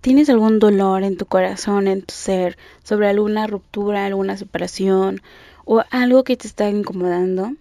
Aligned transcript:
¿Tienes 0.00 0.30
algún 0.30 0.60
dolor 0.60 1.02
en 1.02 1.18
tu 1.18 1.26
corazón, 1.26 1.86
en 1.86 2.00
tu 2.00 2.14
ser, 2.14 2.56
sobre 2.82 3.08
alguna 3.08 3.46
ruptura, 3.46 4.06
alguna 4.06 4.38
separación 4.38 5.20
o 5.66 5.82
algo 5.90 6.24
que 6.24 6.38
te 6.38 6.46
está 6.46 6.70
incomodando? 6.70 7.52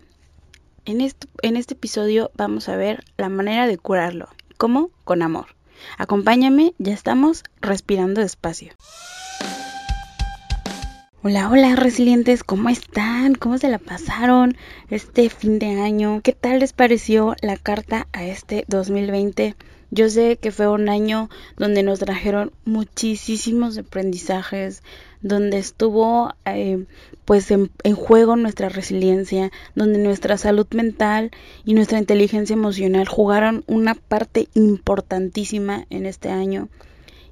En 0.86 1.02
este, 1.02 1.74
episodio 1.74 2.32
vamos 2.36 2.70
a 2.70 2.78
ver 2.78 3.04
la 3.18 3.28
manera 3.28 3.68
de 3.68 3.78
curarlo. 3.78 4.30
¿Cómo? 4.58 4.90
Con 5.04 5.22
amor. 5.22 5.48
Acompáñame, 5.98 6.74
ya 6.78 6.94
estamos 6.94 7.44
respirando 7.60 8.22
despacio. 8.22 8.72
Hola, 11.22 11.50
hola 11.50 11.76
resilientes, 11.76 12.46
¿cómo 12.46 12.70
están? 12.70 13.36
¿Cómo 13.36 13.58
se 13.58 13.68
la 13.68 13.80
pasaron 13.80 14.56
este 14.90 15.30
fin 15.30 15.60
de 15.60 15.82
año? 15.82 16.22
¿Qué 16.24 16.32
tal 16.32 16.60
les 16.60 16.72
pareció 16.72 17.36
la 17.42 17.58
carta 17.58 18.08
a 18.14 18.24
este 18.24 18.64
2020? 18.70 19.58
Yo 19.92 20.10
sé 20.10 20.38
que 20.38 20.52
fue 20.52 20.68
un 20.68 20.88
año 20.88 21.30
donde 21.58 21.82
nos 21.82 22.00
trajeron 22.00 22.52
muchísimos 22.66 23.78
aprendizajes, 23.78 24.84
donde 25.22 25.58
estuvo 25.58 26.34
eh, 26.46 26.86
pues 27.26 27.50
en, 27.52 27.72
en, 27.84 27.96
juego 27.96 28.36
nuestra 28.36 28.70
resiliencia, 28.70 29.52
donde 29.76 29.98
nuestra 29.98 30.38
salud 30.38 30.68
mental 30.72 31.32
y 31.66 31.74
nuestra 31.74 31.98
inteligencia 31.98 32.54
emocional 32.54 33.08
jugaron 33.08 33.64
una 33.68 33.96
parte 33.96 34.48
importantísima 34.54 35.86
en 35.90 36.06
este 36.06 36.30
año 36.30 36.70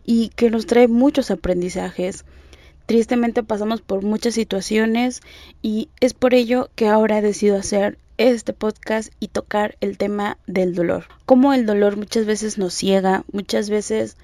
y 0.04 0.30
que 0.30 0.50
nos 0.50 0.66
trae 0.66 0.88
muchos 0.88 1.30
aprendizajes. 1.30 2.26
Tristemente 2.88 3.44
pasamos 3.44 3.82
por 3.82 4.02
muchas 4.02 4.34
situaciones 4.34 5.20
y 5.62 5.90
es 6.00 6.14
por 6.14 6.34
ello 6.34 6.70
que 6.76 6.88
ahora 6.88 7.20
decido 7.20 7.58
hacer 7.58 7.98
este 8.18 8.54
podcast 8.54 9.12
y 9.20 9.28
tocar 9.28 9.76
el 9.82 9.98
tema 9.98 10.38
del 10.48 10.74
dolor. 10.74 11.04
Como 11.26 11.52
el 11.52 11.66
dolor 11.66 11.98
muchas 11.98 12.26
veces 12.26 12.58
nos 12.58 12.74
ciega, 12.74 13.26
muchas 13.34 13.70
veces 13.70 14.16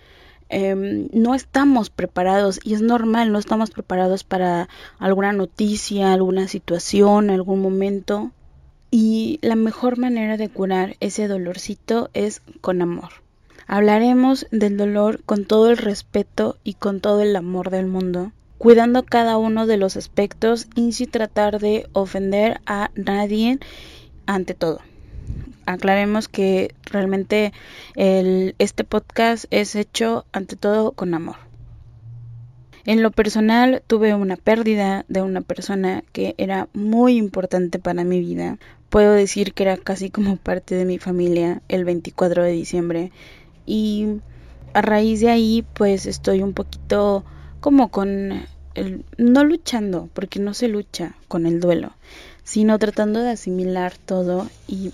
eh, 0.48 1.10
no 1.12 1.36
estamos 1.36 1.90
preparados 1.90 2.62
y 2.64 2.74
es 2.74 2.82
normal, 2.82 3.34
no 3.34 3.40
estamos 3.40 3.70
preparados 3.70 4.24
para 4.24 4.70
alguna 4.98 5.34
noticia, 5.34 6.14
alguna 6.14 6.48
situación, 6.48 7.32
algún 7.32 7.62
momento. 7.62 8.32
Y 8.92 9.40
la 9.42 9.56
mejor 9.56 9.98
manera 9.98 10.38
de 10.38 10.48
curar 10.48 10.96
ese 11.02 11.28
dolorcito 11.28 12.10
es 12.14 12.42
con 12.62 12.82
amor. 12.82 13.10
Hablaremos 13.68 14.48
del 14.52 14.78
dolor 14.78 15.22
con 15.26 15.44
todo 15.44 15.70
el 15.70 15.76
respeto 15.76 16.56
y 16.64 16.76
con 16.76 17.02
todo 17.02 17.20
el 17.20 17.36
amor 17.36 17.70
del 17.70 17.88
mundo 17.88 18.32
cuidando 18.64 19.04
cada 19.04 19.38
uno 19.38 19.68
de 19.68 19.76
los 19.76 19.98
aspectos 19.98 20.68
y 20.74 20.94
sin 20.94 21.12
tratar 21.12 21.60
de 21.60 21.90
ofender 21.92 22.62
a 22.66 22.92
nadie 22.96 23.60
ante 24.26 24.54
todo. 24.54 24.80
Aclaremos 25.66 26.30
que 26.30 26.74
realmente 26.86 27.52
este 27.94 28.86
podcast 28.86 29.44
es 29.50 29.76
hecho 29.76 30.26
ante 30.32 30.56
todo 30.56 30.94
con 30.94 31.14
amor. 31.14 31.36
En 32.86 33.04
lo 33.04 33.12
personal 33.12 33.84
tuve 33.86 34.16
una 34.16 34.38
pérdida 34.38 35.04
de 35.10 35.22
una 35.22 35.42
persona 35.42 36.06
que 36.14 36.34
era 36.38 36.70
muy 36.74 37.18
importante 37.18 37.80
para 37.80 38.06
mi 38.06 38.22
vida. 38.22 38.60
Puedo 38.88 39.12
decir 39.12 39.54
que 39.54 39.64
era 39.64 39.76
casi 39.76 40.10
como 40.10 40.38
parte 40.38 40.76
de 40.76 40.86
mi 40.86 41.00
familia 41.00 41.62
el 41.68 41.84
24 41.84 42.44
de 42.44 42.52
diciembre. 42.52 43.12
Y 43.66 44.22
a 44.74 44.82
raíz 44.82 45.20
de 45.20 45.32
ahí 45.32 45.66
pues 45.74 46.06
estoy 46.06 46.42
un 46.42 46.54
poquito 46.54 47.26
como 47.60 47.90
con 47.90 48.46
no 49.18 49.44
luchando, 49.44 50.10
porque 50.14 50.40
no 50.40 50.54
se 50.54 50.68
lucha 50.68 51.16
con 51.28 51.46
el 51.46 51.60
duelo, 51.60 51.94
sino 52.44 52.80
tratando 52.80 53.22
de 53.22 53.32
asimilar 53.32 53.94
todo 53.98 54.50
y, 54.68 54.92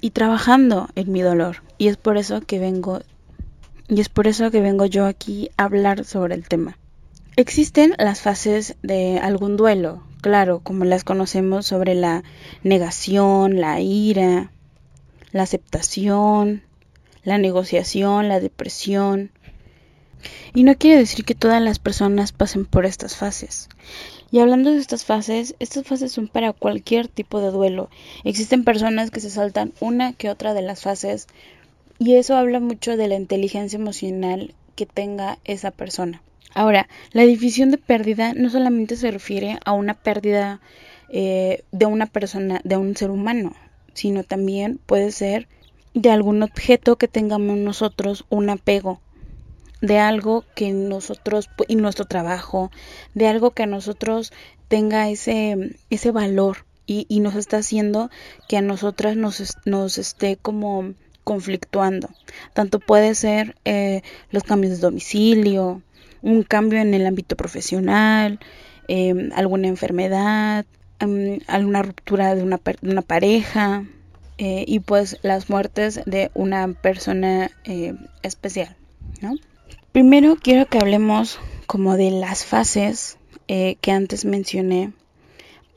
y 0.00 0.10
trabajando 0.10 0.88
en 0.94 1.12
mi 1.12 1.22
dolor. 1.22 1.62
Y 1.78 1.88
es 1.88 1.96
por 1.96 2.16
eso 2.16 2.40
que 2.40 2.58
vengo, 2.58 3.00
y 3.88 4.00
es 4.00 4.08
por 4.08 4.26
eso 4.26 4.50
que 4.50 4.60
vengo 4.60 4.86
yo 4.86 5.06
aquí 5.06 5.50
a 5.56 5.64
hablar 5.64 6.04
sobre 6.04 6.34
el 6.34 6.46
tema. 6.46 6.76
Existen 7.36 7.94
las 7.98 8.20
fases 8.20 8.76
de 8.82 9.18
algún 9.18 9.56
duelo, 9.56 10.02
claro, 10.20 10.60
como 10.60 10.84
las 10.84 11.04
conocemos 11.04 11.66
sobre 11.66 11.94
la 11.94 12.22
negación, 12.62 13.60
la 13.60 13.80
ira, 13.80 14.50
la 15.32 15.44
aceptación, 15.44 16.62
la 17.22 17.38
negociación, 17.38 18.28
la 18.28 18.40
depresión, 18.40 19.30
y 20.54 20.64
no 20.64 20.76
quiere 20.76 20.98
decir 20.98 21.24
que 21.24 21.34
todas 21.34 21.62
las 21.62 21.78
personas 21.78 22.32
pasen 22.32 22.66
por 22.66 22.86
estas 22.86 23.16
fases. 23.16 23.68
Y 24.32 24.38
hablando 24.38 24.70
de 24.70 24.78
estas 24.78 25.04
fases, 25.04 25.56
estas 25.58 25.86
fases 25.86 26.12
son 26.12 26.28
para 26.28 26.52
cualquier 26.52 27.08
tipo 27.08 27.40
de 27.40 27.50
duelo. 27.50 27.90
Existen 28.24 28.64
personas 28.64 29.10
que 29.10 29.20
se 29.20 29.30
saltan 29.30 29.72
una 29.80 30.12
que 30.12 30.30
otra 30.30 30.54
de 30.54 30.62
las 30.62 30.82
fases 30.82 31.26
y 31.98 32.14
eso 32.14 32.36
habla 32.36 32.60
mucho 32.60 32.96
de 32.96 33.08
la 33.08 33.16
inteligencia 33.16 33.76
emocional 33.76 34.54
que 34.76 34.86
tenga 34.86 35.38
esa 35.44 35.70
persona. 35.70 36.22
Ahora, 36.54 36.88
la 37.12 37.22
división 37.22 37.70
de 37.70 37.78
pérdida 37.78 38.32
no 38.34 38.50
solamente 38.50 38.96
se 38.96 39.10
refiere 39.10 39.58
a 39.64 39.72
una 39.72 39.94
pérdida 39.94 40.60
eh, 41.08 41.64
de 41.72 41.86
una 41.86 42.06
persona, 42.06 42.60
de 42.64 42.76
un 42.76 42.96
ser 42.96 43.10
humano, 43.10 43.54
sino 43.94 44.24
también 44.24 44.78
puede 44.86 45.10
ser 45.12 45.48
de 45.94 46.10
algún 46.10 46.42
objeto 46.42 46.96
que 46.96 47.08
tengamos 47.08 47.56
nosotros 47.56 48.24
un 48.28 48.48
apego 48.48 49.00
de 49.80 49.98
algo 49.98 50.44
que 50.54 50.72
nosotros 50.72 51.48
y 51.68 51.76
nuestro 51.76 52.04
trabajo, 52.04 52.70
de 53.14 53.28
algo 53.28 53.52
que 53.52 53.64
a 53.64 53.66
nosotros 53.66 54.32
tenga 54.68 55.08
ese, 55.08 55.76
ese 55.90 56.10
valor 56.10 56.64
y, 56.86 57.06
y 57.08 57.20
nos 57.20 57.34
está 57.34 57.58
haciendo 57.58 58.10
que 58.48 58.56
a 58.56 58.62
nosotras 58.62 59.16
nos, 59.16 59.56
nos 59.64 59.98
esté 59.98 60.36
como 60.36 60.94
conflictuando. 61.24 62.08
Tanto 62.54 62.80
puede 62.80 63.14
ser 63.14 63.56
eh, 63.64 64.02
los 64.30 64.42
cambios 64.42 64.74
de 64.74 64.78
domicilio, 64.78 65.82
un 66.22 66.42
cambio 66.42 66.80
en 66.80 66.94
el 66.94 67.06
ámbito 67.06 67.36
profesional, 67.36 68.40
eh, 68.88 69.30
alguna 69.34 69.68
enfermedad, 69.68 70.66
um, 71.00 71.38
alguna 71.46 71.82
ruptura 71.82 72.34
de 72.34 72.42
una, 72.42 72.60
una 72.82 73.02
pareja 73.02 73.84
eh, 74.38 74.64
y 74.66 74.80
pues 74.80 75.18
las 75.22 75.50
muertes 75.50 76.00
de 76.06 76.30
una 76.34 76.72
persona 76.72 77.50
eh, 77.64 77.94
especial, 78.22 78.76
¿no? 79.20 79.34
Primero 79.92 80.36
quiero 80.40 80.66
que 80.66 80.78
hablemos 80.78 81.40
como 81.66 81.96
de 81.96 82.12
las 82.12 82.44
fases 82.44 83.18
eh, 83.48 83.74
que 83.80 83.90
antes 83.90 84.24
mencioné 84.24 84.92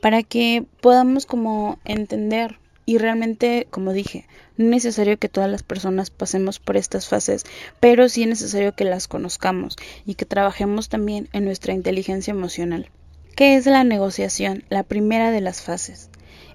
para 0.00 0.22
que 0.22 0.64
podamos 0.80 1.26
como 1.26 1.80
entender 1.84 2.60
y 2.86 2.98
realmente 2.98 3.66
como 3.70 3.92
dije 3.92 4.28
no 4.56 4.66
es 4.66 4.70
necesario 4.70 5.18
que 5.18 5.28
todas 5.28 5.50
las 5.50 5.64
personas 5.64 6.10
pasemos 6.10 6.60
por 6.60 6.76
estas 6.76 7.08
fases 7.08 7.42
pero 7.80 8.08
sí 8.08 8.22
es 8.22 8.28
necesario 8.28 8.76
que 8.76 8.84
las 8.84 9.08
conozcamos 9.08 9.74
y 10.06 10.14
que 10.14 10.26
trabajemos 10.26 10.88
también 10.88 11.28
en 11.32 11.44
nuestra 11.44 11.74
inteligencia 11.74 12.30
emocional. 12.30 12.90
¿Qué 13.34 13.56
es 13.56 13.66
la 13.66 13.82
negociación? 13.82 14.62
La 14.68 14.84
primera 14.84 15.32
de 15.32 15.40
las 15.40 15.60
fases. 15.60 16.08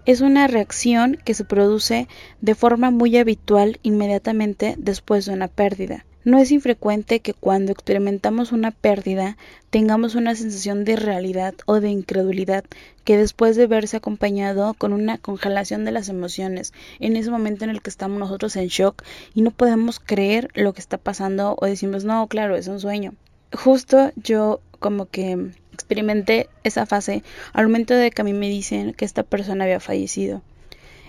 Es 0.05 0.21
una 0.21 0.47
reacción 0.47 1.17
que 1.25 1.33
se 1.33 1.43
produce 1.43 2.07
de 2.39 2.55
forma 2.55 2.89
muy 2.89 3.17
habitual 3.17 3.79
inmediatamente 3.83 4.75
después 4.77 5.25
de 5.25 5.33
una 5.33 5.49
pérdida 5.49 6.05
no 6.29 6.37
es 6.37 6.51
infrecuente 6.51 7.19
que 7.19 7.33
cuando 7.33 7.71
experimentamos 7.71 8.51
una 8.51 8.71
pérdida 8.71 9.37
tengamos 9.69 10.15
una 10.15 10.35
sensación 10.35 10.85
de 10.85 10.95
realidad 10.95 11.55
o 11.65 11.79
de 11.79 11.89
incredulidad 11.89 12.63
que 13.03 13.17
después 13.17 13.55
de 13.55 13.67
verse 13.67 13.97
acompañado 13.97 14.73
con 14.75 14.93
una 14.93 15.17
congelación 15.17 15.85
de 15.85 15.91
las 15.91 16.09
emociones, 16.09 16.73
en 16.99 17.15
ese 17.15 17.31
momento 17.31 17.63
en 17.63 17.71
el 17.71 17.81
que 17.81 17.89
estamos 17.89 18.19
nosotros 18.19 18.55
en 18.55 18.67
shock 18.67 19.03
y 19.33 19.41
no 19.41 19.51
podemos 19.51 19.99
creer 19.99 20.49
lo 20.53 20.73
que 20.73 20.81
está 20.81 20.97
pasando 20.97 21.55
o 21.59 21.65
decimos, 21.65 22.03
no, 22.05 22.27
claro, 22.27 22.55
es 22.55 22.67
un 22.67 22.79
sueño. 22.79 23.13
Justo 23.51 24.11
yo 24.15 24.61
como 24.79 25.07
que 25.07 25.51
experimenté 25.73 26.49
esa 26.63 26.85
fase 26.85 27.23
al 27.53 27.67
momento 27.67 27.95
de 27.95 28.11
que 28.11 28.21
a 28.21 28.25
mí 28.25 28.33
me 28.33 28.49
dicen 28.49 28.93
que 28.93 29.05
esta 29.05 29.23
persona 29.23 29.63
había 29.63 29.79
fallecido. 29.79 30.41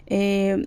Eh, 0.06 0.66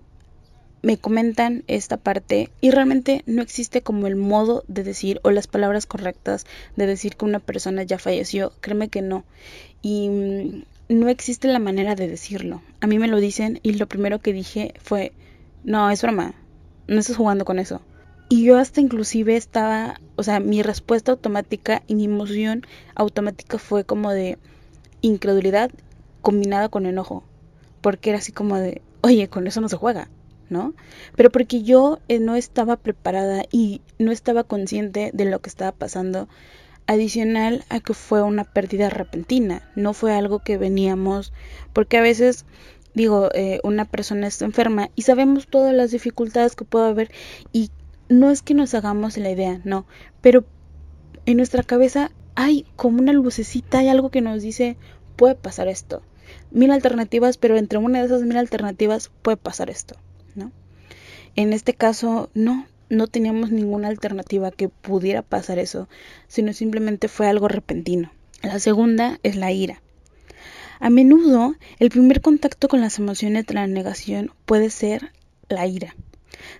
me 0.84 0.98
comentan 0.98 1.64
esta 1.66 1.96
parte 1.96 2.50
y 2.60 2.70
realmente 2.70 3.22
no 3.26 3.40
existe 3.40 3.80
como 3.80 4.06
el 4.06 4.16
modo 4.16 4.64
de 4.68 4.84
decir 4.84 5.18
o 5.22 5.30
las 5.30 5.46
palabras 5.46 5.86
correctas 5.86 6.44
de 6.76 6.86
decir 6.86 7.16
que 7.16 7.24
una 7.24 7.40
persona 7.40 7.82
ya 7.84 7.98
falleció. 7.98 8.52
Créeme 8.60 8.88
que 8.88 9.00
no. 9.00 9.24
Y 9.80 10.08
mm, 10.10 10.62
no 10.90 11.08
existe 11.08 11.48
la 11.48 11.58
manera 11.58 11.94
de 11.94 12.06
decirlo. 12.06 12.60
A 12.82 12.86
mí 12.86 12.98
me 12.98 13.08
lo 13.08 13.18
dicen 13.18 13.60
y 13.62 13.72
lo 13.72 13.88
primero 13.88 14.18
que 14.18 14.34
dije 14.34 14.74
fue, 14.82 15.12
no, 15.64 15.90
es 15.90 16.02
broma, 16.02 16.34
no 16.86 17.00
estás 17.00 17.16
jugando 17.16 17.46
con 17.46 17.58
eso. 17.58 17.80
Y 18.28 18.44
yo 18.44 18.58
hasta 18.58 18.82
inclusive 18.82 19.36
estaba, 19.36 19.98
o 20.16 20.22
sea, 20.22 20.38
mi 20.38 20.62
respuesta 20.62 21.12
automática 21.12 21.82
y 21.86 21.94
mi 21.94 22.04
emoción 22.04 22.66
automática 22.94 23.56
fue 23.56 23.84
como 23.84 24.10
de 24.10 24.36
incredulidad 25.00 25.70
combinada 26.20 26.68
con 26.68 26.84
enojo. 26.84 27.24
Porque 27.80 28.10
era 28.10 28.18
así 28.18 28.32
como 28.32 28.58
de, 28.58 28.82
oye, 29.00 29.28
con 29.28 29.46
eso 29.46 29.62
no 29.62 29.70
se 29.70 29.76
juega. 29.76 30.10
¿No? 30.54 30.72
Pero 31.16 31.30
porque 31.30 31.64
yo 31.64 31.98
eh, 32.08 32.20
no 32.20 32.36
estaba 32.36 32.76
preparada 32.76 33.42
y 33.50 33.82
no 33.98 34.12
estaba 34.12 34.44
consciente 34.44 35.10
de 35.12 35.24
lo 35.24 35.40
que 35.40 35.50
estaba 35.50 35.72
pasando, 35.72 36.28
adicional 36.86 37.64
a 37.70 37.80
que 37.80 37.92
fue 37.92 38.22
una 38.22 38.44
pérdida 38.44 38.88
repentina, 38.88 39.68
no 39.74 39.94
fue 39.94 40.14
algo 40.14 40.38
que 40.38 40.56
veníamos, 40.56 41.32
porque 41.72 41.96
a 41.98 42.02
veces 42.02 42.46
digo, 42.94 43.30
eh, 43.34 43.58
una 43.64 43.84
persona 43.84 44.28
está 44.28 44.44
enferma 44.44 44.90
y 44.94 45.02
sabemos 45.02 45.48
todas 45.48 45.74
las 45.74 45.90
dificultades 45.90 46.54
que 46.54 46.64
puede 46.64 46.88
haber 46.88 47.10
y 47.52 47.70
no 48.08 48.30
es 48.30 48.42
que 48.42 48.54
nos 48.54 48.74
hagamos 48.74 49.16
la 49.16 49.30
idea, 49.30 49.60
no, 49.64 49.86
pero 50.20 50.44
en 51.26 51.38
nuestra 51.38 51.64
cabeza 51.64 52.12
hay 52.36 52.64
como 52.76 53.00
una 53.00 53.12
lucecita, 53.12 53.78
hay 53.78 53.88
algo 53.88 54.10
que 54.10 54.20
nos 54.20 54.40
dice, 54.40 54.76
puede 55.16 55.34
pasar 55.34 55.66
esto. 55.66 56.02
Mil 56.50 56.70
alternativas, 56.70 57.38
pero 57.38 57.56
entre 57.56 57.78
una 57.78 58.00
de 58.00 58.06
esas 58.06 58.22
mil 58.22 58.36
alternativas 58.36 59.10
puede 59.22 59.36
pasar 59.36 59.70
esto. 59.70 59.96
En 61.36 61.52
este 61.52 61.74
caso, 61.74 62.30
no, 62.34 62.66
no 62.88 63.06
teníamos 63.06 63.50
ninguna 63.50 63.88
alternativa 63.88 64.50
que 64.50 64.68
pudiera 64.68 65.22
pasar 65.22 65.58
eso, 65.58 65.88
sino 66.28 66.52
simplemente 66.52 67.08
fue 67.08 67.26
algo 67.26 67.48
repentino. 67.48 68.12
La 68.42 68.58
segunda 68.58 69.18
es 69.22 69.36
la 69.36 69.50
ira. 69.50 69.80
A 70.80 70.90
menudo, 70.90 71.54
el 71.78 71.90
primer 71.90 72.20
contacto 72.20 72.68
con 72.68 72.80
las 72.80 72.98
emociones 72.98 73.46
de 73.46 73.54
la 73.54 73.66
negación 73.66 74.30
puede 74.44 74.70
ser 74.70 75.12
la 75.48 75.66
ira. 75.66 75.94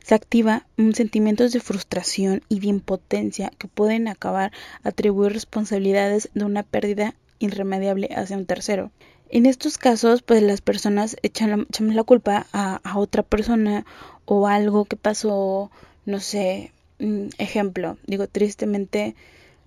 Se 0.02 0.14
activa 0.14 0.66
sentimientos 0.94 1.52
de 1.52 1.60
frustración 1.60 2.42
y 2.48 2.60
de 2.60 2.68
impotencia 2.68 3.52
que 3.58 3.68
pueden 3.68 4.08
acabar 4.08 4.52
atribuir 4.82 5.32
responsabilidades 5.32 6.30
de 6.34 6.44
una 6.44 6.62
pérdida 6.62 7.14
irremediable 7.38 8.08
hacia 8.14 8.36
un 8.36 8.46
tercero. 8.46 8.92
En 9.30 9.46
estos 9.46 9.78
casos, 9.78 10.22
pues 10.22 10.42
las 10.42 10.60
personas 10.60 11.16
echan 11.22 11.50
la, 11.50 11.56
echan 11.68 11.94
la 11.94 12.04
culpa 12.04 12.46
a, 12.52 12.80
otra 12.96 13.22
persona 13.22 13.84
o 14.26 14.46
algo 14.46 14.84
que 14.84 14.96
pasó, 14.96 15.70
no 16.06 16.20
sé, 16.20 16.72
mm, 16.98 17.28
ejemplo, 17.38 17.96
digo, 18.06 18.28
tristemente 18.28 19.14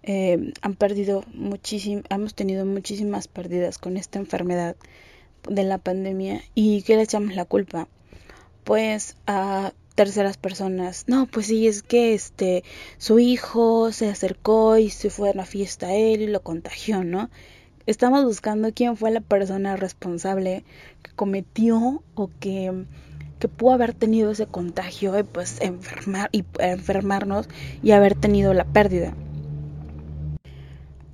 eh, 0.04 0.54
han 0.62 0.76
perdido 0.76 1.24
muchísimo, 1.34 2.04
hemos 2.10 2.34
tenido 2.34 2.66
muchísimas 2.66 3.28
pérdidas 3.28 3.78
con 3.78 3.98
esta 3.98 4.20
enfermedad 4.20 4.76
de 5.50 5.64
la 5.64 5.78
pandemia 5.80 6.44
y 6.56 6.84
¿qué 6.84 6.96
le 6.96 7.04
echamos 7.04 7.36
la 7.36 7.46
culpa? 7.46 7.88
Pues 8.64 9.18
a 9.28 9.74
terceras 9.96 10.38
personas. 10.38 11.06
No, 11.08 11.26
pues 11.26 11.48
sí, 11.48 11.68
es 11.68 11.82
que 11.82 12.14
este 12.14 12.64
su 13.00 13.18
hijo 13.20 13.92
se 13.92 14.10
acercó 14.10 14.78
y 14.78 14.92
se 14.92 15.10
fue 15.10 15.30
a 15.30 15.34
una 15.34 15.46
fiesta 15.46 15.88
a 15.88 15.96
él 15.96 16.22
y 16.22 16.28
lo 16.28 16.44
contagió, 16.44 17.04
¿no? 17.04 17.30
Estamos 17.88 18.26
buscando 18.26 18.74
quién 18.74 18.98
fue 18.98 19.12
la 19.12 19.22
persona 19.22 19.78
responsable 19.78 20.66
que 21.02 21.12
cometió 21.12 22.04
o 22.16 22.30
que, 22.42 22.84
que 23.40 23.48
pudo 23.48 23.72
haber 23.72 23.94
tenido 23.94 24.30
ese 24.30 24.46
contagio 24.46 25.18
y 25.18 25.24
pues 25.24 25.62
enfermar 25.62 26.28
y 26.34 26.44
enfermarnos 26.60 27.48
y 27.82 27.92
haber 27.92 28.16
tenido 28.16 28.54
la 28.54 28.66
pérdida. 28.66 29.14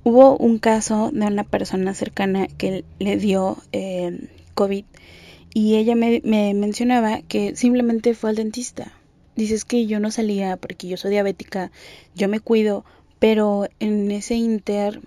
Hubo 0.02 0.36
un 0.36 0.58
caso 0.58 1.12
de 1.12 1.24
una 1.24 1.44
persona 1.44 1.94
cercana 1.94 2.48
que 2.48 2.84
le 2.98 3.16
dio 3.18 3.56
eh, 3.70 4.28
COVID 4.54 4.84
y 5.54 5.76
ella 5.76 5.94
me, 5.94 6.22
me, 6.24 6.54
mencionaba 6.54 7.22
que 7.22 7.54
simplemente 7.54 8.14
fue 8.14 8.30
al 8.30 8.36
dentista. 8.36 8.90
Dices 9.36 9.64
que 9.64 9.86
yo 9.86 10.00
no 10.00 10.10
salía 10.10 10.56
porque 10.56 10.88
yo 10.88 10.96
soy 10.96 11.12
diabética, 11.12 11.70
yo 12.16 12.28
me 12.28 12.40
cuido, 12.40 12.84
pero 13.20 13.68
en 13.78 14.10
ese 14.10 14.34
inter 14.34 15.00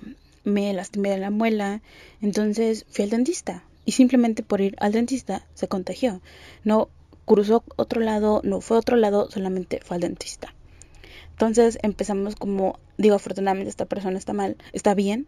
me 0.47 0.73
lastimé 0.73 1.09
de 1.09 1.17
la 1.17 1.29
muela, 1.29 1.81
entonces 2.21 2.85
fui 2.89 3.03
al 3.03 3.09
dentista 3.09 3.63
y 3.85 3.91
simplemente 3.91 4.44
por 4.44 4.61
ir 4.61 4.75
al 4.79 4.94
dentista 4.94 5.45
se 5.53 5.67
contagió. 5.67 6.21
No 6.63 6.89
cruzó 7.25 7.63
otro 7.75 8.01
lado, 8.01 8.41
no 8.44 8.61
fue 8.61 8.77
otro 8.77 8.95
lado, 8.95 9.29
solamente 9.29 9.81
fue 9.83 9.95
al 9.95 10.01
dentista. 10.01 10.53
Entonces 11.31 11.77
empezamos 11.83 12.35
como, 12.35 12.79
digo, 12.97 13.15
afortunadamente 13.15 13.69
esta 13.69 13.85
persona 13.85 14.17
está 14.17 14.33
mal, 14.33 14.55
está 14.73 14.95
bien, 14.95 15.27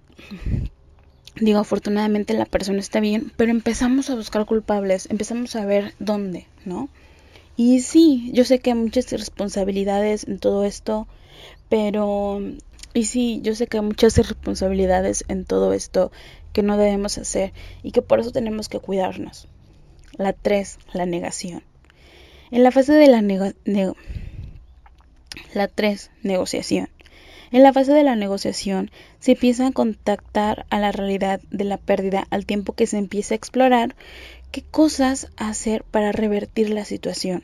digo, 1.36 1.60
afortunadamente 1.60 2.34
la 2.34 2.46
persona 2.46 2.80
está 2.80 3.00
bien, 3.00 3.32
pero 3.38 3.52
empezamos 3.52 4.10
a 4.10 4.16
buscar 4.16 4.46
culpables, 4.46 5.08
empezamos 5.12 5.56
a 5.56 5.66
ver 5.66 5.94
dónde, 6.00 6.48
¿no? 6.66 6.90
Y 7.58 7.82
sí, 7.82 8.32
yo 8.34 8.46
sé 8.46 8.60
que 8.60 8.72
hay 8.72 8.78
muchas 8.78 9.12
responsabilidades 9.12 10.26
en 10.28 10.40
todo 10.40 10.64
esto, 10.64 11.08
pero... 11.68 12.42
Y 12.94 13.06
sí, 13.06 13.40
yo 13.44 13.54
sé 13.54 13.68
que 13.68 13.78
hay 13.78 13.84
muchas 13.84 14.18
responsabilidades 14.18 15.24
en 15.28 15.46
todo 15.46 15.74
esto 15.74 16.12
que 16.54 16.64
no 16.64 16.78
debemos 16.78 17.18
hacer 17.18 17.54
y 17.84 17.92
que 17.92 18.02
por 18.02 18.20
eso 18.20 18.32
tenemos 18.32 18.70
que 18.70 18.80
cuidarnos. 18.80 19.48
La 20.18 20.34
3, 20.34 20.80
la 20.94 21.06
negación. 21.06 21.64
En 22.52 22.64
la 22.64 22.72
fase 22.72 22.94
de 22.94 23.08
la 23.08 23.22
negación... 23.22 23.96
la 25.54 25.68
3, 25.68 26.12
negociación. 26.24 26.90
En 27.52 27.64
la 27.64 27.74
fase 27.74 27.94
de 27.94 28.04
la 28.04 28.16
negociación 28.16 28.92
se 29.20 29.32
empieza 29.34 29.68
a 29.68 29.72
contactar 29.72 30.66
a 30.70 30.80
la 30.80 30.92
realidad 30.92 31.42
de 31.52 31.64
la 31.64 31.78
pérdida 31.78 32.26
al 32.32 32.46
tiempo 32.46 32.74
que 32.74 32.88
se 32.88 32.98
empieza 32.98 33.34
a 33.34 33.38
explorar 33.38 33.96
qué 34.52 34.64
cosas 34.64 35.30
hacer 35.38 35.84
para 35.84 36.12
revertir 36.12 36.70
la 36.72 36.86
situación. 36.86 37.44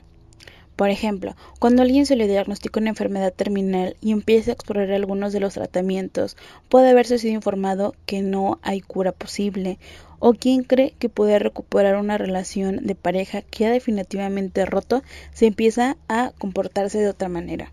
Por 0.75 0.89
ejemplo, 0.89 1.35
cuando 1.59 1.81
alguien 1.81 2.05
se 2.05 2.15
le 2.15 2.27
diagnostica 2.27 2.79
una 2.79 2.89
enfermedad 2.89 3.33
terminal 3.33 3.95
y 4.01 4.11
empieza 4.11 4.51
a 4.51 4.53
explorar 4.55 4.91
algunos 4.91 5.31
de 5.31 5.39
los 5.39 5.53
tratamientos, 5.53 6.35
puede 6.67 6.89
haberse 6.89 7.17
sido 7.17 7.33
informado 7.33 7.95
que 8.05 8.21
no 8.21 8.59
hay 8.61 8.81
cura 8.81 9.11
posible, 9.13 9.79
o 10.19 10.33
quien 10.33 10.63
cree 10.63 10.93
que 10.97 11.07
puede 11.07 11.39
recuperar 11.39 11.95
una 11.95 12.17
relación 12.17 12.85
de 12.85 12.95
pareja 12.95 13.41
que 13.41 13.65
ha 13.65 13.71
definitivamente 13.71 14.65
roto, 14.65 15.01
se 15.33 15.47
empieza 15.47 15.97
a 16.09 16.31
comportarse 16.37 16.99
de 16.99 17.09
otra 17.09 17.29
manera. 17.29 17.71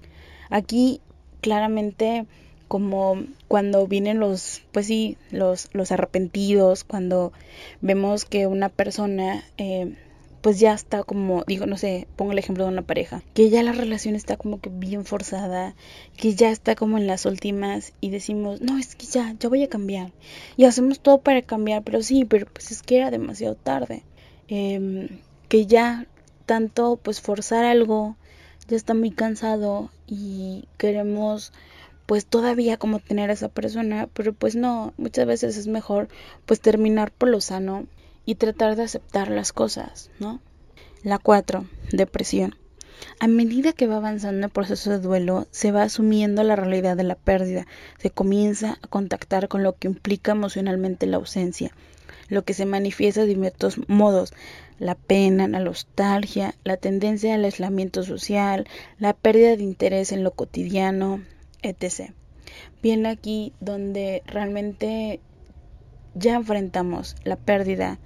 Aquí 0.51 1.01
claramente 1.41 2.27
como 2.69 3.23
cuando 3.49 3.87
vienen 3.87 4.19
los, 4.19 4.63
pues 4.73 4.87
sí, 4.87 5.19
los, 5.31 5.69
arrepentidos, 5.91 6.85
cuando 6.85 7.33
vemos 7.83 8.25
que 8.25 8.47
una 8.47 8.71
persona, 8.71 9.45
eh, 9.59 9.95
pues 10.43 10.61
ya 10.61 10.75
está 10.75 11.05
como, 11.05 11.45
digo, 11.47 11.67
no 11.67 11.79
sé, 11.79 12.09
pongo 12.17 12.33
el 12.33 12.39
ejemplo 12.39 12.65
de 12.65 12.73
una 12.73 12.83
pareja, 12.83 13.23
que 13.33 13.49
ya 13.49 13.63
la 13.63 13.73
relación 13.73 14.15
está 14.15 14.37
como 14.37 14.61
que 14.61 14.71
bien 14.71 15.05
forzada, 15.05 15.75
que 16.17 16.35
ya 16.35 16.51
está 16.51 16.75
como 16.75 16.99
en 16.99 17.07
las 17.07 17.25
últimas 17.27 17.95
y 18.01 18.11
decimos, 18.11 18.61
no, 18.61 18.77
es 18.77 18.97
que 18.97 19.07
ya, 19.07 19.35
ya 19.39 19.49
voy 19.49 19.63
a 19.63 19.69
cambiar. 19.69 20.13
Y 20.57 20.65
hacemos 20.65 21.01
todo 21.01 21.19
para 21.19 21.43
cambiar, 21.43 21.83
pero 21.85 22.03
sí, 22.03 22.25
pero 22.25 22.47
pues 22.53 22.73
es 22.73 22.83
que 22.83 22.99
era 22.99 23.11
demasiado 23.11 23.55
tarde. 23.55 24.03
Eh, 24.49 25.09
que 25.49 25.67
ya 25.67 26.07
tanto 26.47 26.97
pues 26.97 27.21
forzar 27.21 27.65
algo 27.65 28.17
ya 28.69 28.77
está 28.77 28.95
muy 28.95 29.11
cansado 29.11 29.91
y 30.07 30.65
queremos 30.77 31.53
pues 32.07 32.27
todavía 32.27 32.77
como 32.77 32.99
tener 32.99 33.31
a 33.31 33.35
esa 33.35 33.49
persona, 33.49 34.09
pero 34.13 34.33
pues 34.33 34.57
no, 34.57 34.93
muchas 34.97 35.27
veces 35.27 35.57
es 35.57 35.69
mejor 35.69 36.09
pues 36.47 36.61
terminar 36.61 37.13
por 37.13 37.29
lo 37.29 37.41
sano 37.41 37.87
y 38.25 38.37
tratar 38.37 38.77
de 38.77 38.85
aceptar 38.85 39.31
las 39.31 39.53
cosas, 39.53 40.11
¿no? 40.19 40.41
La 41.03 41.19
4, 41.19 41.65
depresión. 41.93 42.57
A 43.19 43.27
medida 43.27 43.73
que 43.73 43.87
va 43.87 43.97
avanzando 43.97 44.47
el 44.47 44.53
proceso 44.53 44.91
de 44.91 45.01
duelo, 45.01 45.47
se 45.51 45.73
va 45.73 45.83
asumiendo 45.83 46.45
la 46.45 46.57
realidad 46.57 46.97
de 46.97 47.03
la 47.03 47.17
pérdida, 47.17 47.67
se 47.99 48.11
comienza 48.11 48.79
a 48.83 48.87
contactar 48.87 49.49
con 49.49 49.63
lo 49.63 49.77
que 49.77 49.89
implica 49.89 50.33
emocionalmente 50.33 51.07
la 51.07 51.17
ausencia, 51.17 51.73
lo 52.29 52.45
que 52.45 52.55
se 52.55 52.67
manifiesta 52.67 53.23
de 53.23 53.27
diversos 53.27 53.81
modos, 53.89 54.33
la 54.79 54.95
pena, 54.95 55.49
la 55.49 55.61
nostalgia, 55.61 56.55
la 56.65 56.77
tendencia 56.77 57.35
al 57.35 57.45
aislamiento 57.45 58.03
social, 58.03 58.67
la 58.99 59.15
pérdida 59.15 59.57
de 59.57 59.65
interés 59.65 60.13
en 60.13 60.23
lo 60.23 60.33
cotidiano, 60.33 61.23
etc. 61.63 62.13
Viene 62.83 63.09
aquí 63.09 63.53
donde 63.61 64.23
realmente 64.27 65.21
ya 66.15 66.35
enfrentamos 66.35 67.17
la 67.25 67.37
pérdida. 67.37 67.99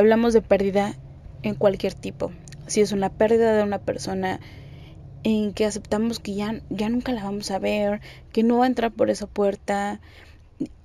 Hablamos 0.00 0.32
de 0.32 0.40
pérdida 0.40 0.94
en 1.42 1.54
cualquier 1.54 1.92
tipo. 1.92 2.32
Si 2.66 2.80
es 2.80 2.92
una 2.92 3.10
pérdida 3.10 3.54
de 3.54 3.62
una 3.62 3.80
persona 3.80 4.40
en 5.24 5.52
que 5.52 5.66
aceptamos 5.66 6.20
que 6.20 6.34
ya, 6.34 6.62
ya 6.70 6.88
nunca 6.88 7.12
la 7.12 7.22
vamos 7.22 7.50
a 7.50 7.58
ver, 7.58 8.00
que 8.32 8.42
no 8.42 8.56
va 8.56 8.64
a 8.64 8.68
entrar 8.68 8.92
por 8.92 9.10
esa 9.10 9.26
puerta. 9.26 10.00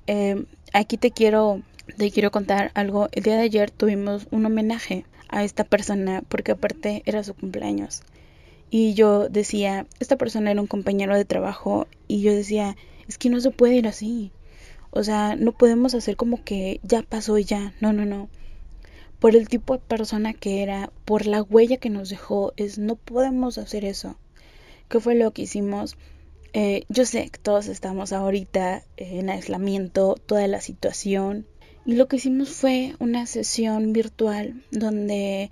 Eh, 0.05 0.43
aquí 0.73 0.97
te 0.97 1.11
quiero 1.11 1.61
te 1.97 2.11
quiero 2.11 2.29
contar 2.29 2.71
algo. 2.73 3.07
El 3.13 3.23
día 3.23 3.37
de 3.37 3.43
ayer 3.43 3.71
tuvimos 3.71 4.27
un 4.31 4.45
homenaje 4.45 5.05
a 5.29 5.45
esta 5.45 5.63
persona 5.63 6.21
porque 6.27 6.51
aparte 6.51 7.01
era 7.05 7.23
su 7.23 7.35
cumpleaños. 7.35 8.03
Y 8.69 8.95
yo 8.95 9.29
decía, 9.29 9.87
esta 10.01 10.17
persona 10.17 10.51
era 10.51 10.59
un 10.59 10.67
compañero 10.67 11.15
de 11.15 11.23
trabajo 11.23 11.87
y 12.09 12.19
yo 12.19 12.33
decía, 12.33 12.75
es 13.07 13.17
que 13.17 13.29
no 13.29 13.39
se 13.39 13.51
puede 13.51 13.75
ir 13.75 13.87
así. 13.87 14.33
O 14.89 15.03
sea, 15.03 15.37
no 15.37 15.53
podemos 15.53 15.95
hacer 15.95 16.17
como 16.17 16.43
que 16.43 16.81
ya 16.83 17.01
pasó 17.01 17.37
y 17.37 17.45
ya. 17.45 17.73
No, 17.79 17.93
no, 17.93 18.05
no. 18.05 18.27
Por 19.25 19.35
el 19.35 19.49
tipo 19.49 19.73
de 19.73 19.79
persona 19.79 20.33
que 20.35 20.61
era, 20.61 20.91
por 21.03 21.25
la 21.25 21.41
huella 21.41 21.77
que 21.77 21.89
nos 21.89 22.09
dejó, 22.09 22.53
es 22.57 22.77
no 22.77 22.95
podemos 22.95 23.57
hacer 23.57 23.83
eso. 23.83 24.19
¿Qué 24.87 24.99
fue 24.99 25.15
lo 25.15 25.31
que 25.31 25.41
hicimos? 25.41 25.97
Eh, 26.53 26.83
yo 26.89 27.07
sé 27.07 27.31
que 27.31 27.39
todos 27.39 27.65
estamos 27.65 28.13
ahorita 28.13 28.83
en 28.97 29.31
aislamiento, 29.31 30.13
toda 30.27 30.45
la 30.45 30.61
situación, 30.61 31.47
y 31.87 31.95
lo 31.95 32.07
que 32.07 32.17
hicimos 32.17 32.49
fue 32.49 32.93
una 32.99 33.25
sesión 33.25 33.93
virtual 33.93 34.63
donde 34.69 35.49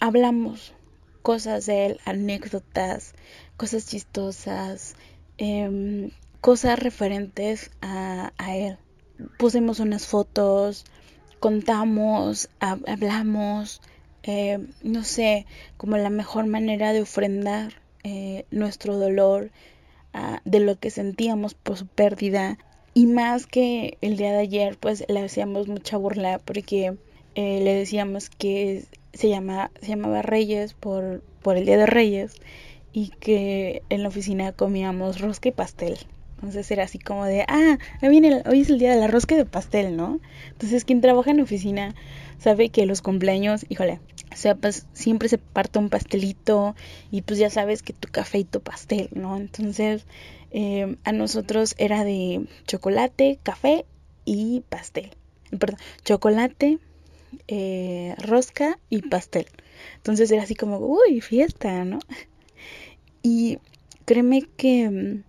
hablamos 0.00 0.72
cosas 1.20 1.66
de 1.66 1.84
él, 1.84 2.00
anécdotas, 2.06 3.14
cosas 3.58 3.86
chistosas, 3.86 4.96
eh, 5.36 6.10
cosas 6.40 6.78
referentes 6.78 7.70
a, 7.82 8.32
él. 8.56 8.78
Pusimos 9.36 9.78
unas 9.78 10.06
fotos, 10.06 10.86
contamos, 11.42 12.48
hablamos, 12.60 13.80
eh, 14.22 14.60
no 14.84 15.02
sé, 15.02 15.44
como 15.76 15.96
la 15.96 16.08
mejor 16.08 16.46
manera 16.46 16.92
de 16.92 17.02
ofrendar 17.02 17.72
eh, 18.04 18.46
nuestro 18.52 18.96
dolor, 18.96 19.50
ah, 20.14 20.40
de 20.44 20.60
lo 20.60 20.78
que 20.78 20.90
sentíamos 20.90 21.54
por 21.54 21.76
su 21.76 21.88
pérdida. 21.88 22.58
Y 22.94 23.06
más 23.06 23.46
que 23.48 23.98
el 24.02 24.16
día 24.18 24.30
de 24.30 24.38
ayer, 24.38 24.78
pues 24.78 25.04
le 25.08 25.24
hacíamos 25.24 25.66
mucha 25.66 25.96
burla 25.96 26.38
porque 26.38 26.96
eh, 27.34 27.60
le 27.60 27.74
decíamos 27.74 28.30
que 28.30 28.84
se, 29.12 29.28
se 29.80 29.88
llamaba 29.88 30.22
Reyes 30.22 30.74
por, 30.74 31.24
por 31.42 31.56
el 31.56 31.66
Día 31.66 31.76
de 31.76 31.86
Reyes 31.86 32.36
y 32.92 33.08
que 33.08 33.82
en 33.88 34.04
la 34.04 34.10
oficina 34.10 34.52
comíamos 34.52 35.20
rosca 35.20 35.48
y 35.48 35.52
pastel. 35.52 35.98
Entonces 36.42 36.68
era 36.72 36.82
así 36.82 36.98
como 36.98 37.24
de, 37.24 37.44
ah, 37.46 37.78
viene 38.00 38.42
hoy 38.46 38.62
es 38.62 38.68
el 38.68 38.80
día 38.80 38.92
de 38.92 38.98
la 38.98 39.06
rosca 39.06 39.36
de 39.36 39.44
pastel, 39.44 39.96
¿no? 39.96 40.18
Entonces 40.50 40.84
quien 40.84 41.00
trabaja 41.00 41.30
en 41.30 41.40
oficina 41.40 41.94
sabe 42.38 42.70
que 42.70 42.84
los 42.84 43.00
cumpleaños, 43.00 43.64
híjole, 43.68 44.00
o 44.32 44.36
sea, 44.36 44.56
pues 44.56 44.86
siempre 44.92 45.28
se 45.28 45.38
parte 45.38 45.78
un 45.78 45.88
pastelito 45.88 46.74
y 47.12 47.22
pues 47.22 47.38
ya 47.38 47.48
sabes 47.48 47.84
que 47.84 47.92
tu 47.92 48.08
café 48.08 48.38
y 48.38 48.44
tu 48.44 48.60
pastel, 48.60 49.08
¿no? 49.14 49.36
Entonces 49.36 50.04
eh, 50.50 50.96
a 51.04 51.12
nosotros 51.12 51.76
era 51.78 52.02
de 52.02 52.44
chocolate, 52.66 53.38
café 53.44 53.86
y 54.24 54.64
pastel. 54.68 55.12
Perdón, 55.56 55.78
chocolate, 56.04 56.78
eh, 57.46 58.16
rosca 58.18 58.80
y 58.90 59.02
pastel. 59.02 59.46
Entonces 59.98 60.28
era 60.32 60.42
así 60.42 60.56
como, 60.56 60.78
uy, 60.78 61.20
fiesta, 61.20 61.84
¿no? 61.84 62.00
Y 63.22 63.58
créeme 64.04 64.42
que 64.56 65.22